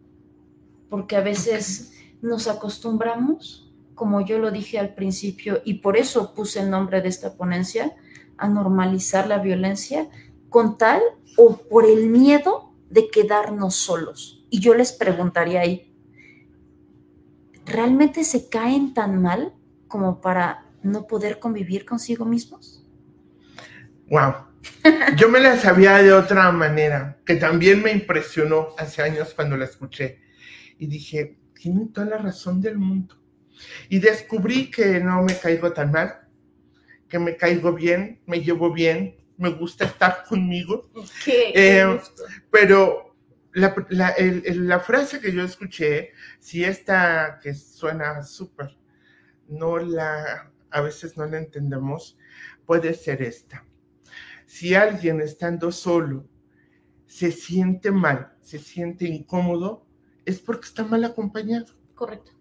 [0.91, 3.68] Porque a veces nos acostumbramos,
[3.99, 7.97] como yo lo dije al principio, y por eso puse el nombre de esta ponencia,
[8.37, 10.07] a normalizar la violencia
[10.47, 11.01] con tal
[11.35, 14.45] o por el miedo de quedarnos solos.
[14.49, 15.93] Y yo les preguntaría ahí,
[17.65, 19.53] ¿realmente se caen tan mal
[19.89, 22.81] como para no poder convivir consigo mismos?
[24.09, 24.33] Wow.
[25.17, 29.65] Yo me la sabía de otra manera, que también me impresionó hace años cuando la
[29.65, 30.21] escuché.
[30.77, 33.18] Y dije, tiene toda la razón del mundo.
[33.89, 36.27] Y descubrí que no me caigo tan mal,
[37.07, 40.89] que me caigo bien, me llevo bien, me gusta estar conmigo.
[41.23, 41.99] Qué, eh,
[42.51, 43.15] pero
[43.53, 48.77] la, frase que yo escuché, si esta que suena súper,
[49.47, 52.17] no la, a veces no la entendemos,
[52.65, 53.65] puede ser esta.
[54.45, 56.27] Si alguien estando solo
[57.05, 59.85] se siente mal, se siente incómodo,
[60.25, 61.73] es porque está mal acompañado.
[61.95, 62.31] Correcto.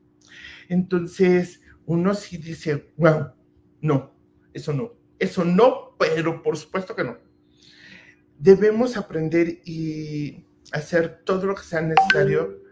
[0.69, 3.33] Entonces, uno sí dice, wow,
[3.81, 4.15] no,
[4.53, 7.17] eso no, eso no, pero por supuesto que no.
[8.39, 12.63] Debemos aprender y hacer todo lo que sea necesario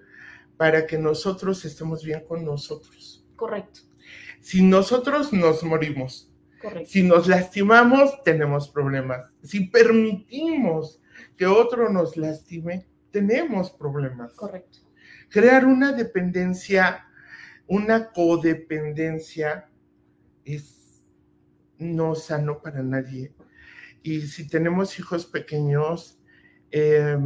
[0.56, 3.26] para que nosotros estemos bien con nosotros.
[3.36, 3.80] Correcto.
[4.40, 6.30] Si nosotros nos morimos,
[6.84, 9.32] si nos lastimamos, tenemos problemas.
[9.42, 11.00] Si permitimos
[11.36, 14.32] que otro nos lastime, tenemos problemas.
[14.34, 14.78] Correcto.
[15.28, 17.05] Crear una dependencia,
[17.66, 19.68] una codependencia
[20.44, 21.04] es
[21.78, 23.32] no sano para nadie.
[24.02, 26.18] Y si tenemos hijos pequeños,
[26.70, 27.16] eh,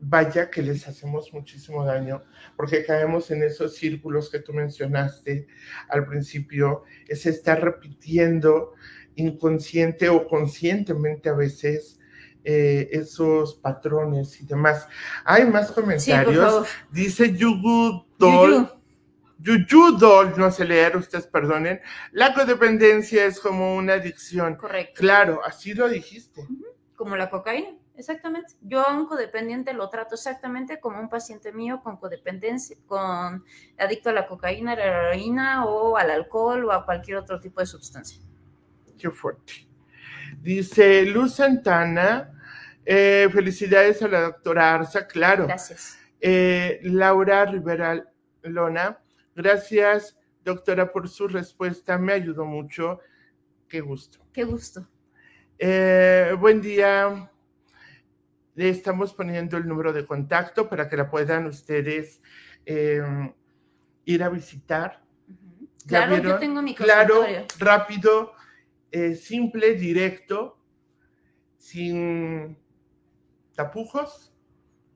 [0.00, 2.22] vaya que les hacemos muchísimo daño,
[2.56, 5.46] porque caemos en esos círculos que tú mencionaste
[5.88, 8.74] al principio, es estar repitiendo
[9.16, 11.98] inconsciente o conscientemente a veces
[12.44, 14.86] eh, esos patrones y demás.
[15.24, 16.66] Hay más comentarios.
[16.90, 18.77] Dice Yugudol.
[19.38, 21.80] Yuyudol, no sé leer, ustedes perdonen.
[22.12, 24.56] La codependencia es como una adicción.
[24.56, 25.00] Correcto.
[25.00, 26.46] Claro, así lo dijiste.
[26.96, 28.54] Como la cocaína exactamente.
[28.62, 33.44] Yo a un codependiente lo trato exactamente como un paciente mío con codependencia, con
[33.76, 37.60] adicto a la cocaína, a la heroína o al alcohol o a cualquier otro tipo
[37.60, 38.22] de sustancia.
[38.96, 39.66] Qué fuerte.
[40.40, 42.32] Dice Luz Santana,
[42.84, 45.46] eh, felicidades a la doctora Arza, claro.
[45.46, 45.98] Gracias.
[46.20, 48.04] Eh, Laura Rivera
[48.42, 48.98] Lona,
[49.38, 52.98] gracias doctora por su respuesta, me ayudó mucho.
[53.68, 54.18] Qué gusto.
[54.32, 54.88] Qué gusto.
[55.58, 57.30] Eh, buen día.
[58.54, 62.20] Le estamos poniendo el número de contacto para que la puedan ustedes
[62.66, 63.32] em,
[64.04, 65.04] ir a visitar.
[65.86, 67.24] Claro, yo tengo mi Claro,
[67.58, 68.32] rápido,
[68.90, 70.58] eh, simple, directo,
[71.56, 72.58] sin
[73.54, 74.34] tapujos,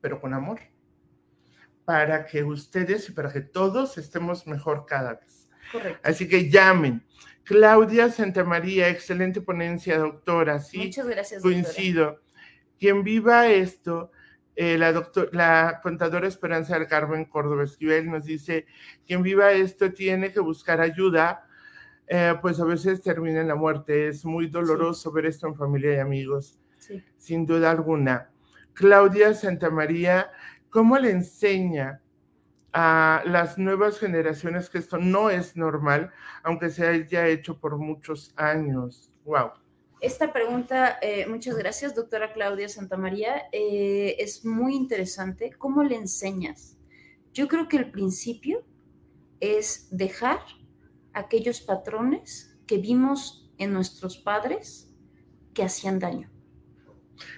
[0.01, 0.59] pero con amor,
[1.85, 5.47] para que ustedes y para que todos estemos mejor cada vez.
[5.71, 5.99] Correcto.
[6.03, 7.03] Así que llamen.
[7.43, 10.59] Claudia Santamaría, excelente ponencia, doctora.
[10.59, 11.41] Sí, Muchas gracias.
[11.41, 12.21] Coincido.
[12.79, 14.11] Quien viva esto,
[14.55, 18.65] eh, la, doctor, la contadora Esperanza del Carmen Córdoba Esquivel nos dice,
[19.05, 21.47] quien viva esto tiene que buscar ayuda,
[22.07, 24.07] eh, pues a veces termina en la muerte.
[24.07, 27.03] Es muy doloroso ver esto en familia y amigos, sí.
[27.17, 28.29] sin duda alguna.
[28.73, 30.31] Claudia Santamaría,
[30.73, 32.01] ¿cómo le enseña
[32.73, 36.11] a las nuevas generaciones que esto no es normal,
[36.41, 39.11] aunque se haya hecho por muchos años.
[39.25, 39.51] Wow.
[40.01, 45.51] Esta pregunta, eh, muchas gracias, doctora Claudia Santamaría, eh, es muy interesante.
[45.57, 46.77] ¿Cómo le enseñas?
[47.31, 48.65] Yo creo que el principio
[49.39, 50.39] es dejar
[51.13, 54.89] aquellos patrones que vimos en nuestros padres
[55.53, 56.32] que hacían daño.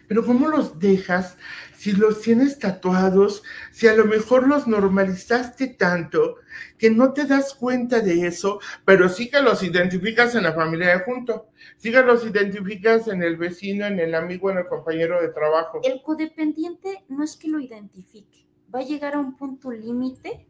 [0.08, 1.38] Pero ¿cómo los dejas
[1.86, 6.38] si los tienes tatuados, si a lo mejor los normalizaste tanto
[6.80, 10.88] que no te das cuenta de eso, pero sí que los identificas en la familia
[10.88, 15.22] de junto, sí que los identificas en el vecino, en el amigo, en el compañero
[15.22, 15.82] de trabajo?
[15.84, 20.48] El codependiente no es que lo identifique, va a llegar a un punto límite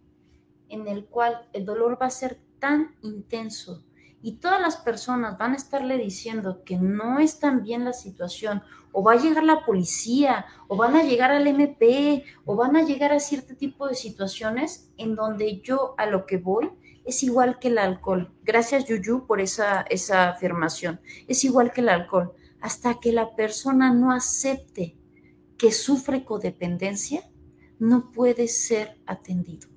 [0.69, 3.83] en el cual el dolor va a ser tan intenso
[4.25, 8.63] y todas las personas van a estarle diciendo que no es tan bien la situación,
[8.91, 12.81] o va a llegar la policía, o van a llegar al MP, o van a
[12.81, 16.71] llegar a cierto tipo de situaciones en donde yo a lo que voy
[17.05, 18.33] es igual que el alcohol.
[18.41, 20.99] Gracias, Yuyu, por esa, esa afirmación.
[21.27, 22.33] Es igual que el alcohol.
[22.61, 24.97] Hasta que la persona no acepte
[25.55, 27.29] que sufre codependencia,
[27.77, 29.67] no puede ser atendido.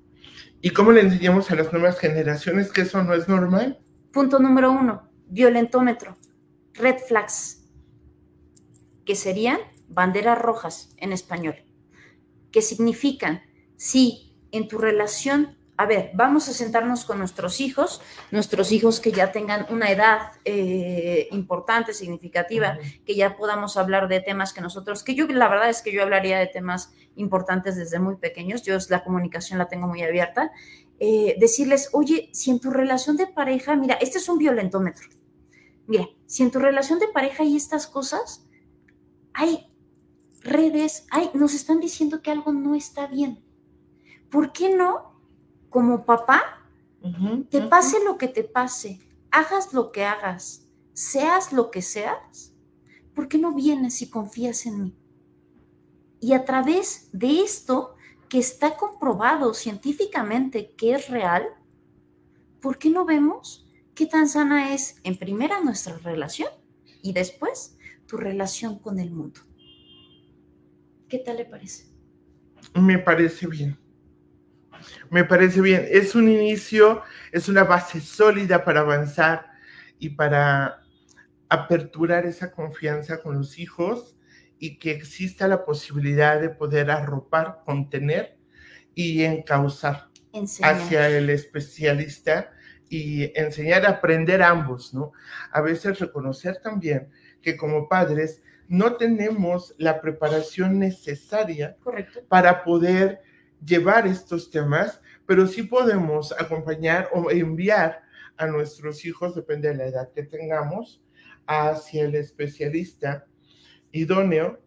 [0.59, 3.79] ¿Y cómo le enseñamos a las nuevas generaciones que eso no es normal?
[4.11, 6.17] Punto número uno, violentómetro,
[6.73, 7.63] red flags,
[9.05, 11.55] que serían banderas rojas en español,
[12.51, 13.43] que significan
[13.75, 18.01] si en tu relación, a ver, vamos a sentarnos con nuestros hijos,
[18.31, 24.21] nuestros hijos que ya tengan una edad eh, importante, significativa, que ya podamos hablar de
[24.21, 27.99] temas que nosotros, que yo la verdad es que yo hablaría de temas importantes desde
[27.99, 30.51] muy pequeños, yo la comunicación la tengo muy abierta,
[30.99, 35.07] eh, decirles, oye, si en tu relación de pareja, mira, este es un violentómetro.
[35.87, 38.45] Mira, si en tu relación de pareja hay estas cosas,
[39.33, 39.71] hay
[40.41, 43.43] redes, hay, nos están diciendo que algo no está bien.
[44.29, 45.19] ¿Por qué no,
[45.69, 46.41] como papá,
[47.49, 48.99] te pase lo que te pase,
[49.31, 52.53] hagas lo que hagas, seas lo que seas?
[53.15, 54.95] ¿Por qué no vienes y confías en mí?
[56.19, 57.95] Y a través de esto
[58.29, 61.47] que está comprobado científicamente que es real,
[62.61, 63.65] ¿por qué no vemos
[63.95, 66.49] qué tan sana es en primera nuestra relación
[67.01, 69.41] y después tu relación con el mundo?
[71.09, 71.87] ¿Qué tal le parece?
[72.75, 73.77] Me parece bien.
[75.09, 75.85] Me parece bien.
[75.89, 77.01] Es un inicio,
[77.31, 79.47] es una base sólida para avanzar
[79.97, 80.83] y para
[81.49, 84.15] aperturar esa confianza con los hijos
[84.59, 88.37] y que exista la posibilidad de poder arropar, contener
[88.93, 90.09] y encauzar
[90.61, 92.51] hacia el especialista
[92.89, 95.13] y enseñar a aprender ambos, ¿no?
[95.51, 97.09] A veces reconocer también
[97.41, 101.77] que como padres no tenemos la preparación necesaria
[102.27, 103.21] para poder
[103.65, 108.03] llevar estos temas, pero sí podemos acompañar o enviar
[108.37, 111.01] a nuestros hijos, depende de la edad que tengamos,
[111.45, 113.25] hacia el especialista
[113.91, 114.59] idóneo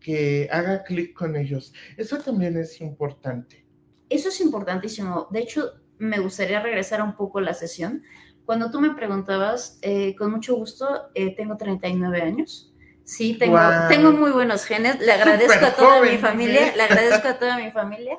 [0.00, 1.72] que haga clic con ellos.
[1.96, 3.64] Eso también es importante.
[4.08, 5.28] Eso es importantísimo.
[5.30, 8.02] De hecho, me gustaría regresar un poco a la sesión.
[8.44, 12.74] Cuando tú me preguntabas, eh, con mucho gusto, eh, tengo 39 años.
[13.04, 13.58] Sí, tengo,
[13.88, 14.98] tengo muy buenos genes.
[15.00, 16.74] Le agradezco a toda mi familia.
[16.74, 18.18] Le agradezco a toda mi familia.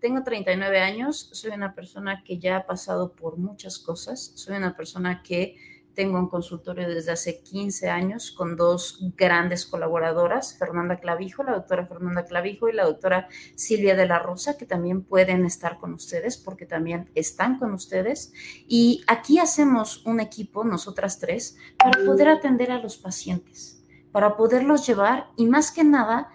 [0.00, 1.30] Tengo 39 años.
[1.32, 4.32] Soy una persona que ya ha pasado por muchas cosas.
[4.36, 5.56] Soy una persona que
[5.98, 11.88] tengo un consultorio desde hace 15 años con dos grandes colaboradoras, Fernanda Clavijo, la doctora
[11.88, 13.26] Fernanda Clavijo y la doctora
[13.56, 18.32] Silvia de la Rosa, que también pueden estar con ustedes porque también están con ustedes.
[18.68, 23.82] Y aquí hacemos un equipo, nosotras tres, para poder atender a los pacientes,
[24.12, 26.28] para poderlos llevar y más que nada,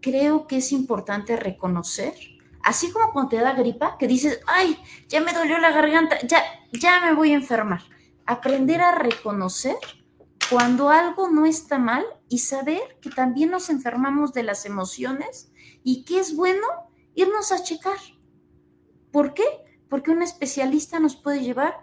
[0.00, 2.14] creo que es importante reconocer
[2.62, 4.78] Así como cuando te da gripa, que dices, ay,
[5.08, 7.80] ya me dolió la garganta, ya, ya me voy a enfermar.
[8.30, 9.74] Aprender a reconocer
[10.48, 15.50] cuando algo no está mal y saber que también nos enfermamos de las emociones
[15.82, 16.64] y que es bueno
[17.16, 17.96] irnos a checar.
[19.10, 19.42] ¿Por qué?
[19.88, 21.74] Porque un especialista nos puede llevar,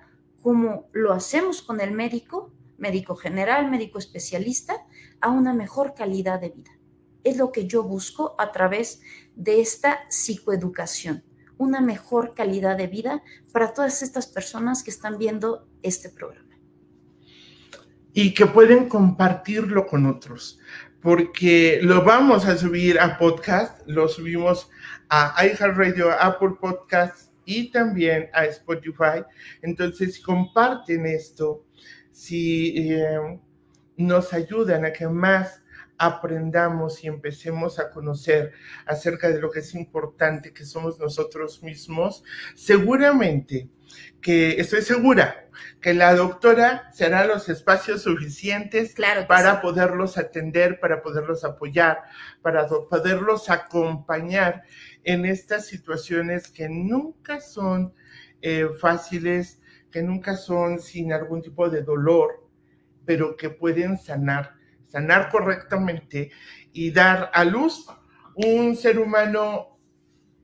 [0.42, 4.88] como lo hacemos con el médico, médico general, médico especialista,
[5.20, 6.72] a una mejor calidad de vida.
[7.26, 9.02] Es lo que yo busco a través
[9.36, 11.26] de esta psicoeducación,
[11.58, 16.58] una mejor calidad de vida para todas estas personas que están viendo este programa.
[18.14, 20.60] Y que pueden compartirlo con otros,
[21.02, 24.70] porque lo vamos a subir a podcast, lo subimos
[25.10, 29.24] a iHeartRadio, Apple Podcasts y también a Spotify.
[29.62, 31.64] Entonces, comparten esto,
[32.12, 33.40] si eh,
[33.98, 35.62] nos ayudan a que más
[35.98, 38.54] aprendamos y empecemos a conocer
[38.86, 42.24] acerca de lo que es importante que somos nosotros mismos,
[42.56, 43.70] seguramente
[44.22, 45.48] que estoy segura
[45.82, 48.96] que la doctora será los espacios suficientes
[49.28, 52.04] para poderlos atender, para poderlos apoyar,
[52.42, 54.64] para poderlos acompañar
[55.04, 57.94] en estas situaciones que nunca son
[58.42, 62.46] eh, fáciles, que nunca son sin algún tipo de dolor,
[63.06, 64.57] pero que pueden sanar
[64.88, 66.32] sanar correctamente
[66.74, 67.88] y dar a luz
[68.36, 69.80] un ser humano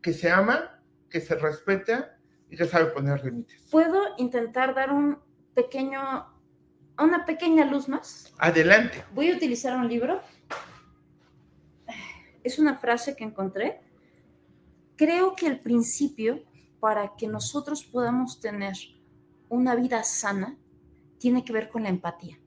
[0.02, 2.18] que se ama, que se respeta
[2.50, 3.62] y que sabe poner límites.
[3.72, 5.20] ¿Puedo intentar dar un
[5.54, 6.02] pequeño,
[6.98, 8.34] una pequeña luz más?
[8.38, 9.04] Adelante.
[9.14, 10.22] Voy a utilizar un libro.
[12.44, 13.82] Es una frase que encontré.
[14.96, 16.44] Creo que el principio
[16.80, 18.74] para que nosotros podamos tener
[19.50, 20.58] una vida sana
[21.18, 22.38] tiene que ver con la empatía.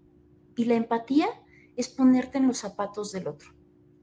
[0.56, 1.28] Y la empatía
[1.76, 3.52] es ponerte en los zapatos del otro.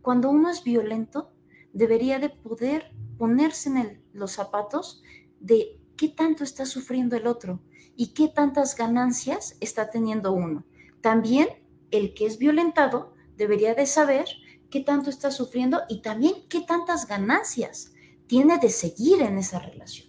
[0.02, 1.32] Cuando uno es violento,
[1.74, 5.02] debería de poder ponerse en los zapatos
[5.40, 7.62] de qué tanto está sufriendo el otro
[7.96, 10.66] y qué tantas ganancias está teniendo uno.
[11.02, 11.50] También
[11.92, 14.26] el que es violentado debería de saber
[14.70, 17.94] qué tanto está sufriendo y también qué tantas ganancias
[18.28, 20.08] tiene de seguir en esa relación.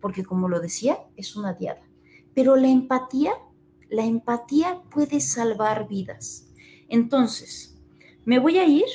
[0.00, 1.88] Porque como lo decía, es una diada.
[2.34, 3.32] Pero la empatía,
[3.88, 6.51] la empatía puede salvar vidas.
[6.88, 7.78] Entonces,
[8.24, 8.86] me voy a ir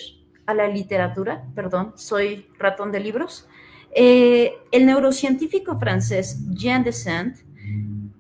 [0.46, 3.48] a la literatura, perdón, soy ratón de libros.
[3.94, 7.38] Eh, el neurocientífico francés Jean Saint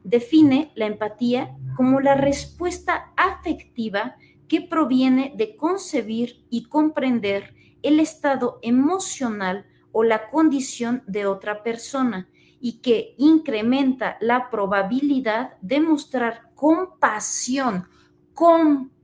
[0.03, 7.53] define la empatía como la respuesta afectiva que proviene de concebir y comprender
[7.83, 12.27] el estado emocional o la condición de otra persona
[12.59, 17.87] y que incrementa la probabilidad de mostrar compasión,
[18.33, 18.96] compasión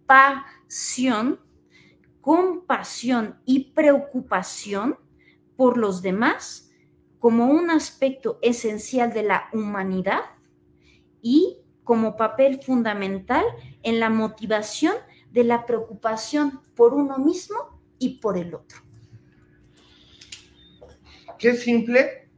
[2.21, 4.97] compasión y preocupación
[5.55, 6.71] por los demás
[7.19, 10.21] como un aspecto esencial de la humanidad
[11.21, 13.43] y como papel fundamental
[13.81, 14.95] en la motivación
[15.31, 18.79] de la preocupación por uno mismo y por el otro.
[21.37, 22.29] Qué simple.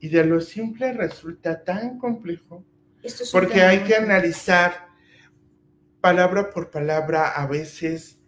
[0.00, 2.64] Y de lo simple resulta tan complejo.
[3.32, 4.91] porque hay que analizar
[6.02, 8.20] palabra por palabra, a veces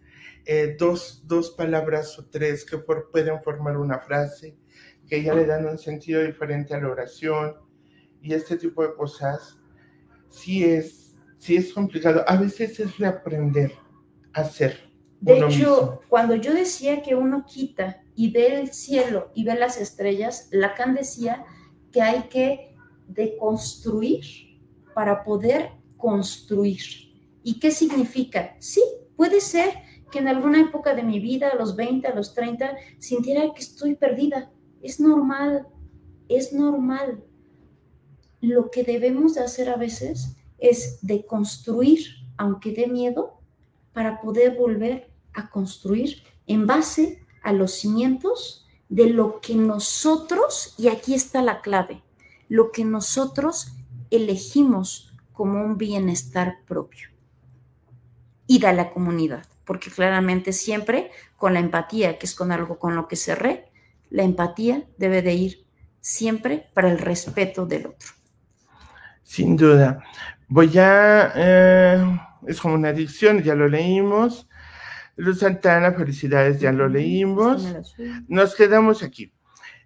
[0.45, 4.57] eh, dos, dos, palabras o tres que pueden formar una frase,
[5.07, 7.55] que ya le dan un sentido diferente a la oración
[8.21, 9.59] y este tipo de cosas,
[10.29, 12.23] sí es, sí es complicado.
[12.27, 13.73] A veces es reaprender
[14.33, 14.89] a hacer.
[15.19, 19.79] De hecho, cuando yo decía que uno quita y ve el cielo y ve las
[19.79, 21.45] estrellas, Lacan decía
[21.91, 22.75] que hay que
[23.07, 24.23] deconstruir
[24.93, 27.04] para poder construir.
[27.47, 28.55] ¿Y qué significa?
[28.59, 28.81] Sí,
[29.15, 29.69] puede ser
[30.11, 33.61] que en alguna época de mi vida, a los 20, a los 30, sintiera que
[33.61, 34.51] estoy perdida.
[34.81, 35.67] Es normal,
[36.27, 37.23] es normal.
[38.41, 41.99] Lo que debemos de hacer a veces es de construir,
[42.35, 43.39] aunque dé miedo,
[43.93, 50.87] para poder volver a construir en base a los cimientos de lo que nosotros, y
[50.87, 52.01] aquí está la clave,
[52.49, 53.67] lo que nosotros
[54.09, 57.14] elegimos como un bienestar propio
[58.47, 62.95] ir a la comunidad, porque claramente siempre con la empatía, que es con algo con
[62.95, 63.71] lo que cerré,
[64.09, 65.65] la empatía debe de ir
[65.99, 68.09] siempre para el respeto del otro.
[69.23, 70.03] Sin duda.
[70.47, 74.47] Voy a, eh, es como una adicción, ya lo leímos.
[75.15, 77.65] Luz Santana, felicidades, ya lo leímos.
[78.27, 79.31] Nos quedamos aquí.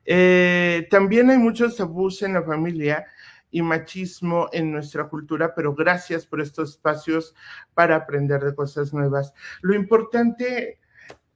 [0.05, 3.05] Eh, también hay muchos tabús en la familia
[3.51, 7.35] y machismo en nuestra cultura, pero gracias por estos espacios
[7.73, 9.33] para aprender de cosas nuevas.
[9.61, 10.79] Lo importante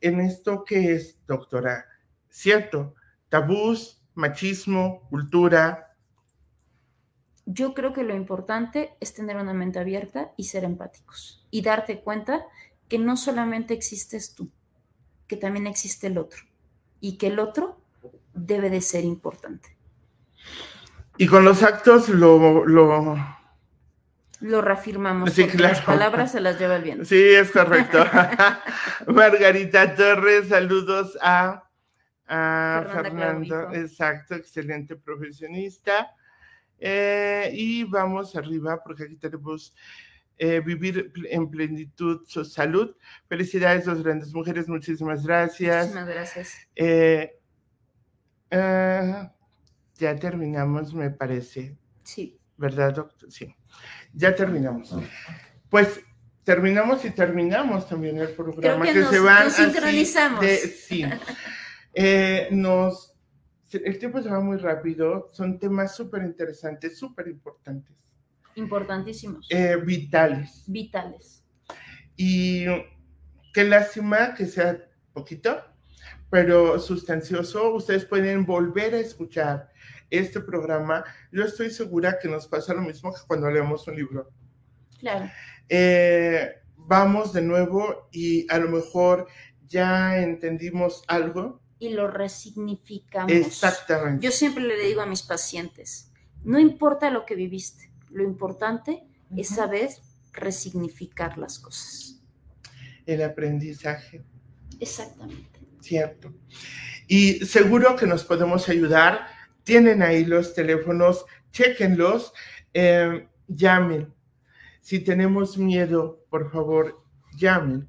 [0.01, 1.85] en esto que es, doctora,
[2.29, 2.95] cierto,
[3.29, 5.95] tabús, machismo, cultura.
[7.45, 12.01] Yo creo que lo importante es tener una mente abierta y ser empáticos y darte
[12.01, 12.45] cuenta
[12.87, 14.51] que no solamente existes tú,
[15.27, 16.43] que también existe el otro
[16.99, 17.81] y que el otro
[18.33, 19.77] debe de ser importante.
[21.17, 22.65] Y con los actos lo...
[22.65, 23.15] Lo,
[24.43, 25.31] lo reafirmamos.
[25.31, 27.05] Sí, Las palabras se las lleva el viento.
[27.05, 28.05] Sí, es correcto.
[29.07, 31.63] Margarita Torres, saludos a,
[32.27, 33.71] a Fernando.
[33.71, 36.13] Exacto, excelente profesionista.
[36.77, 39.73] Eh, y vamos arriba porque aquí tenemos
[40.37, 42.93] eh, vivir en plenitud su salud.
[43.29, 45.85] Felicidades, dos grandes mujeres, muchísimas gracias.
[45.85, 46.67] Muchísimas gracias.
[46.75, 47.31] Eh,
[49.95, 51.77] ya terminamos, me parece.
[52.03, 52.39] Sí.
[52.57, 53.31] ¿Verdad, doctor?
[53.31, 53.55] Sí.
[54.13, 54.95] Ya terminamos.
[55.69, 56.01] Pues
[56.43, 58.85] terminamos y terminamos también el programa.
[58.85, 60.45] que, se van nos sincronizamos.
[60.87, 61.05] sí.
[61.95, 63.13] Eh, nos,
[63.71, 65.29] el tiempo se va muy rápido.
[65.31, 67.95] Son temas súper interesantes, súper importantes.
[68.55, 69.47] Importantísimos.
[69.51, 70.63] Eh, vitales.
[70.65, 71.43] Vitales.
[72.17, 72.65] Y
[73.53, 75.61] qué lástima que sea poquito,
[76.33, 77.75] pero sustancioso.
[77.75, 79.71] Ustedes pueden volver a escuchar
[80.09, 81.03] este programa.
[81.31, 84.31] Yo estoy segura que nos pasa lo mismo que cuando leemos un libro.
[84.97, 85.29] Claro.
[85.69, 89.27] Eh, vamos de nuevo y a lo mejor
[89.67, 91.61] ya entendimos algo.
[91.77, 93.31] Y lo resignificamos.
[93.31, 94.25] Exactamente.
[94.25, 96.11] Yo siempre le digo a mis pacientes,
[96.43, 99.03] no importa lo que viviste, lo importante
[99.37, 99.91] es saber
[100.31, 102.23] resignificar las cosas.
[103.05, 104.23] El aprendizaje.
[104.79, 105.62] Exactamente.
[105.83, 106.33] Cierto.
[107.07, 109.27] Y seguro que nos podemos ayudar.
[109.63, 112.33] Tienen ahí los teléfonos, chequenlos,
[112.73, 114.13] eh, llamen.
[114.81, 117.03] Si tenemos miedo, por favor,
[117.37, 117.87] llamen.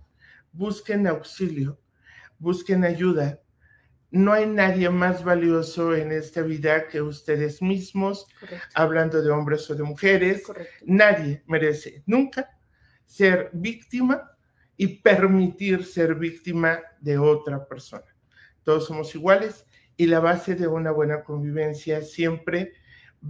[0.52, 1.80] Busquen auxilio,
[2.38, 3.40] busquen ayuda
[4.14, 8.28] no hay nadie más valioso en esta vida que ustedes mismos,
[8.72, 10.44] hablando de hombres o de mujeres.
[10.86, 12.48] Nadie merece nunca
[13.04, 14.33] ser víctima
[14.76, 18.06] y permitir ser víctima de otra persona.
[18.62, 19.66] Todos somos iguales
[19.96, 22.72] y la base de una buena convivencia siempre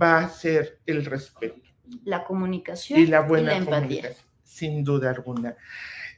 [0.01, 1.61] va a ser el respeto.
[2.05, 4.13] La comunicación y la buena empatía.
[4.43, 5.57] Sin duda alguna.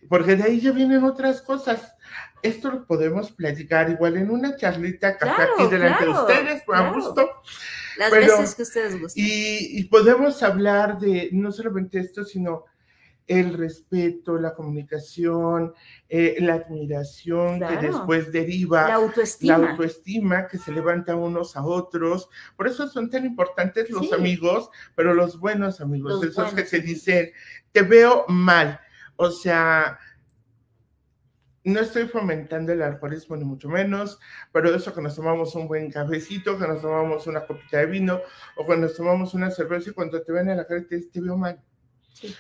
[0.08, 1.96] Porque de ahí ya vienen otras cosas
[2.46, 7.30] esto lo podemos platicar igual en una charlita café aquí delante de ustedes, por gusto.
[7.98, 9.24] Las veces que ustedes gusten.
[9.26, 12.64] Y, podemos hablar de no solamente esto, sino
[13.26, 15.74] el respeto, la comunicación,
[16.08, 19.58] eh, la admiración que después deriva la autoestima.
[19.58, 22.28] la autoestima que se levanta unos a otros.
[22.56, 27.30] Por eso son tan importantes los amigos, pero los buenos amigos, esos que se dicen,
[27.72, 28.80] te veo mal.
[29.16, 29.98] O sea,
[31.64, 34.20] no estoy fomentando el alcoholismo ni mucho menos,
[34.52, 38.20] pero eso que nos tomamos un buen cafecito, que nos tomamos una copita de vino
[38.56, 41.20] o cuando nos tomamos una cerveza y cuando te ven a la cara te, te
[41.20, 41.60] veo mal.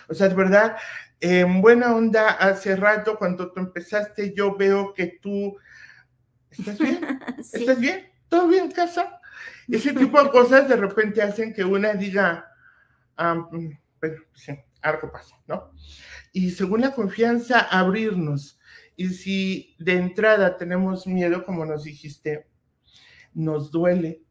[0.08, 0.76] O sea, de verdad,
[1.20, 5.56] en buena onda, hace rato cuando tú empezaste, yo veo que tú,
[6.50, 7.20] ¿estás bien?
[7.38, 8.10] ¿Estás bien?
[8.28, 9.20] ¿Todo bien en casa?
[9.68, 12.46] Ese tipo de cosas de repente hacen que una diga,
[13.16, 14.52] bueno, pues sí,
[14.82, 15.72] algo pasa, ¿no?
[16.32, 18.58] Y según la confianza, abrirnos
[18.96, 22.46] y si de entrada tenemos miedo, como nos dijiste,
[23.34, 24.22] nos duele.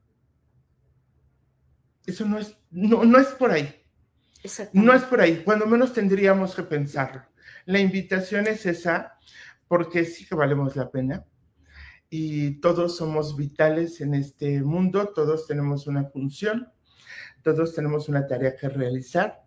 [2.05, 3.84] Eso no es, no, no es por ahí.
[4.73, 5.41] No es por ahí.
[5.43, 7.23] Cuando menos tendríamos que pensarlo.
[7.65, 9.17] La invitación es esa,
[9.67, 11.25] porque sí que valemos la pena.
[12.09, 16.71] Y todos somos vitales en este mundo, todos tenemos una función,
[17.41, 19.45] todos tenemos una tarea que realizar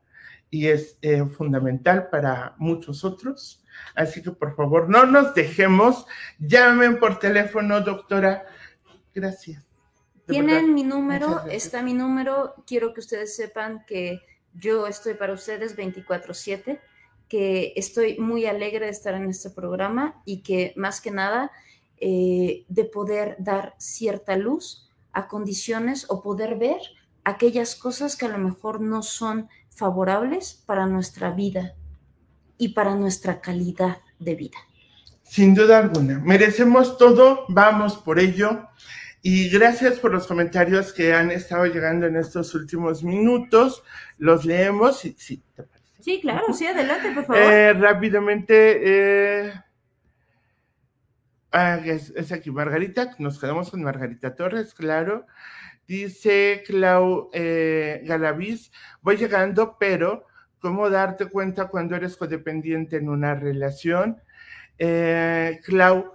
[0.50, 3.64] y es eh, fundamental para muchos otros.
[3.94, 6.06] Así que por favor, no nos dejemos.
[6.38, 8.44] Llamen por teléfono, doctora.
[9.14, 9.64] Gracias.
[10.26, 12.54] Tienen mi número, está mi número.
[12.66, 14.20] Quiero que ustedes sepan que
[14.58, 16.80] yo estoy para ustedes 24/7,
[17.28, 21.50] que estoy muy alegre de estar en este programa y que más que nada
[21.98, 26.80] eh, de poder dar cierta luz a condiciones o poder ver
[27.24, 31.74] aquellas cosas que a lo mejor no son favorables para nuestra vida
[32.56, 34.58] y para nuestra calidad de vida.
[35.22, 38.68] Sin duda alguna, merecemos todo, vamos por ello.
[39.22, 43.82] Y gracias por los comentarios que han estado llegando en estos últimos minutos.
[44.16, 45.00] Los leemos.
[45.00, 45.42] Sí, sí,
[45.98, 47.42] sí claro, sí, adelante, por favor.
[47.42, 48.80] Eh, rápidamente,
[49.46, 49.52] eh,
[51.52, 55.26] ah, es, aquí Margarita, nos quedamos con Margarita Torres, claro.
[55.86, 58.70] Dice Clau eh, Galaviz,
[59.00, 60.26] voy llegando, pero
[60.60, 64.20] cómo darte cuenta cuando eres codependiente en una relación.
[64.78, 66.12] Eh, Clau,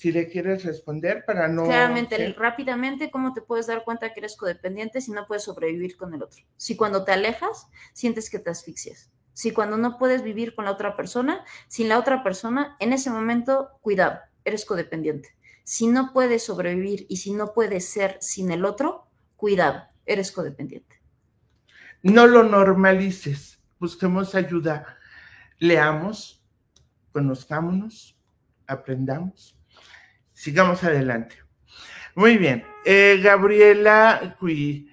[0.00, 1.64] si le quieres responder para no...
[1.64, 6.14] Claramente, rápidamente, ¿cómo te puedes dar cuenta que eres codependiente si no puedes sobrevivir con
[6.14, 6.42] el otro?
[6.56, 9.10] Si cuando te alejas, sientes que te asfixias.
[9.34, 13.10] Si cuando no puedes vivir con la otra persona, sin la otra persona, en ese
[13.10, 15.36] momento, cuidado, eres codependiente.
[15.64, 19.06] Si no puedes sobrevivir y si no puedes ser sin el otro,
[19.36, 20.98] cuidado, eres codependiente.
[22.02, 24.96] No lo normalices, busquemos ayuda,
[25.58, 26.42] leamos,
[27.12, 28.16] conozcámonos,
[28.66, 29.59] aprendamos
[30.40, 31.36] sigamos adelante.
[32.14, 32.64] Muy bien.
[32.86, 34.90] Eh, Gabriela Cui,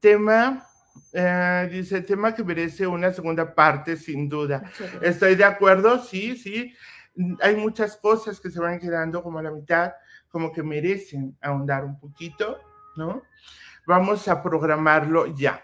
[0.00, 0.66] tema,
[1.12, 4.64] eh, dice, tema que merece una segunda parte, sin duda.
[5.00, 6.74] Estoy de acuerdo, sí, sí.
[7.40, 9.92] Hay muchas cosas que se van quedando como a la mitad,
[10.30, 12.58] como que merecen ahondar un poquito,
[12.96, 13.22] ¿no?
[13.86, 15.62] Vamos a programarlo ya.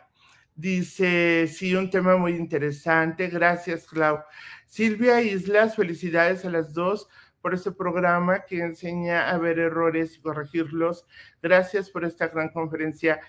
[0.55, 3.27] Dice, sí, un tema muy interesante.
[3.27, 4.21] Gracias, Clau.
[4.65, 7.09] Silvia Islas, felicidades a las dos
[7.45, 11.05] por este programa que enseña a ver errores y corregirlos.
[11.43, 13.21] Gracias por esta gran conferencia.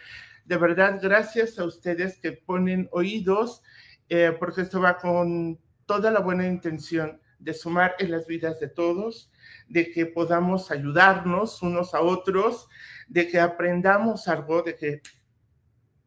[0.45, 3.61] De verdad, gracias a ustedes que ponen oídos,
[4.07, 8.69] eh, porque esto va con toda la buena intención de sumar en las vidas de
[8.69, 9.33] todos,
[9.67, 12.69] de que podamos ayudarnos unos a otros,
[13.09, 15.01] de que aprendamos algo, de que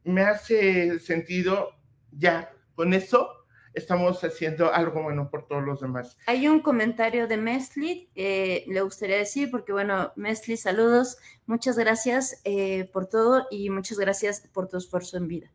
[0.05, 1.73] me hace sentido
[2.13, 3.38] ya con eso
[3.75, 6.17] estamos haciendo algo bueno por todos los demás.
[6.27, 12.41] Hay un comentario de Mesli, eh, le gustaría decir, porque bueno, Mesli, saludos, muchas gracias
[12.45, 15.53] eh, por todo y muchas gracias por tu esfuerzo en vida.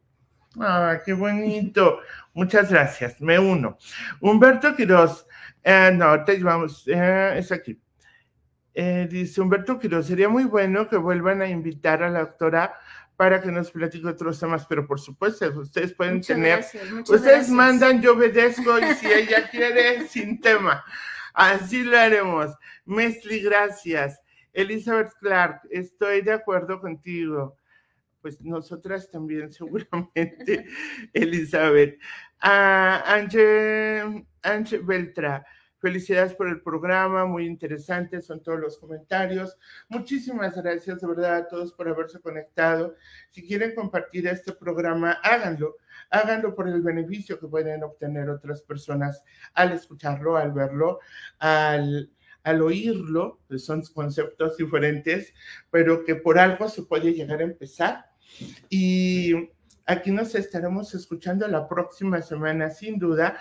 [0.59, 1.99] Ah, qué bonito.
[2.35, 3.77] Muchas gracias, me uno.
[4.21, 5.27] Humberto Quiroz,
[5.63, 7.79] eh, no, te llevamos, es aquí.
[8.73, 12.75] dice Humberto Quiroz, sería muy bueno que vuelvan a invitar a la doctora
[13.15, 16.65] para que nos platique otros temas, pero por supuesto, ustedes pueden tener,
[17.07, 20.83] ustedes mandan, yo obedezco y si ella quiere, sin tema.
[21.33, 22.55] Así lo haremos.
[22.85, 24.21] Mesli, gracias.
[24.53, 27.57] Elizabeth Clark, estoy de acuerdo contigo.
[28.21, 30.65] Pues nosotras también, seguramente,
[31.13, 31.99] Elizabeth.
[32.39, 35.45] Ah, Ange, Ange Beltra,
[35.83, 39.57] Felicidades por el programa, muy interesante, son todos los comentarios.
[39.89, 42.95] Muchísimas gracias de verdad a todos por haberse conectado.
[43.31, 45.75] Si quieren compartir este programa, háganlo.
[46.09, 51.01] Háganlo por el beneficio que pueden obtener otras personas al escucharlo, al verlo,
[51.39, 52.09] al,
[52.43, 53.41] al oírlo.
[53.49, 55.33] Pues son conceptos diferentes,
[55.69, 58.05] pero que por algo se puede llegar a empezar.
[58.69, 59.49] Y
[59.85, 63.37] aquí nos estaremos escuchando la próxima semana, sin duda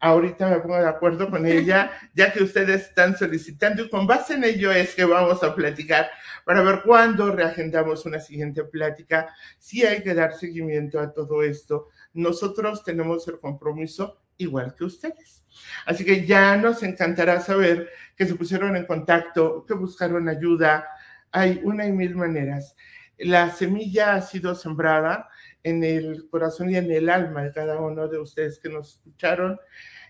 [0.00, 4.34] ahorita me pongo de acuerdo con ella, ya que ustedes están solicitando y con base
[4.34, 6.10] en ello es que vamos a platicar
[6.44, 9.34] para ver cuándo reagendamos una siguiente plática.
[9.58, 15.44] Si hay que dar seguimiento a todo esto, nosotros tenemos el compromiso igual que ustedes.
[15.84, 20.88] Así que ya nos encantará saber que se pusieron en contacto, que buscaron ayuda.
[21.30, 22.74] Hay una y mil maneras.
[23.22, 25.28] La semilla ha sido sembrada
[25.62, 29.58] en el corazón y en el alma de cada uno de ustedes que nos escucharon.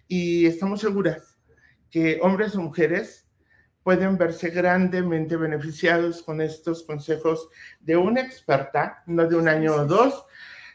[0.07, 1.39] Y estamos seguras
[1.91, 3.29] que hombres o mujeres
[3.83, 7.49] pueden verse grandemente beneficiados con estos consejos
[7.81, 10.25] de una experta, no de un año o dos,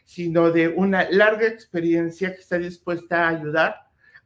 [0.04, 3.76] sino de una larga experiencia que está dispuesta a ayudar,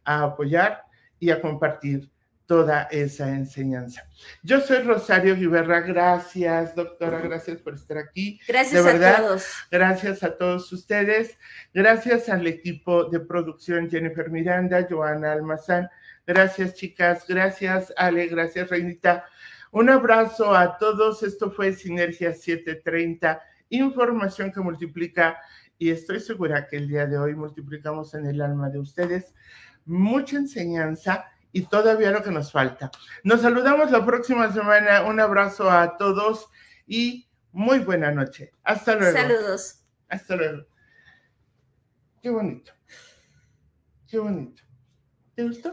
[0.05, 0.82] a apoyar
[1.20, 2.11] y a compartir
[2.51, 4.09] toda esa enseñanza.
[4.43, 8.40] Yo soy Rosario Guiberra, gracias doctora, gracias por estar aquí.
[8.48, 9.47] Gracias a todos.
[9.70, 11.39] Gracias a todos ustedes,
[11.72, 15.89] gracias al equipo de producción Jennifer Miranda, Joana Almazán,
[16.27, 19.27] gracias chicas, gracias Ale, gracias Reinita.
[19.70, 25.39] Un abrazo a todos, esto fue Sinergia 730, información que multiplica
[25.78, 29.35] y estoy segura que el día de hoy multiplicamos en el alma de ustedes
[29.86, 32.90] mucha enseñanza y todavía lo que nos falta.
[33.24, 35.02] Nos saludamos la próxima semana.
[35.02, 36.48] Un abrazo a todos
[36.86, 38.52] y muy buena noche.
[38.62, 39.16] Hasta luego.
[39.16, 39.85] Saludos.
[40.09, 40.66] Hasta luego.
[42.22, 42.72] Qué bonito.
[44.06, 44.62] Qué bonito.
[45.35, 45.72] ¿Te gustó?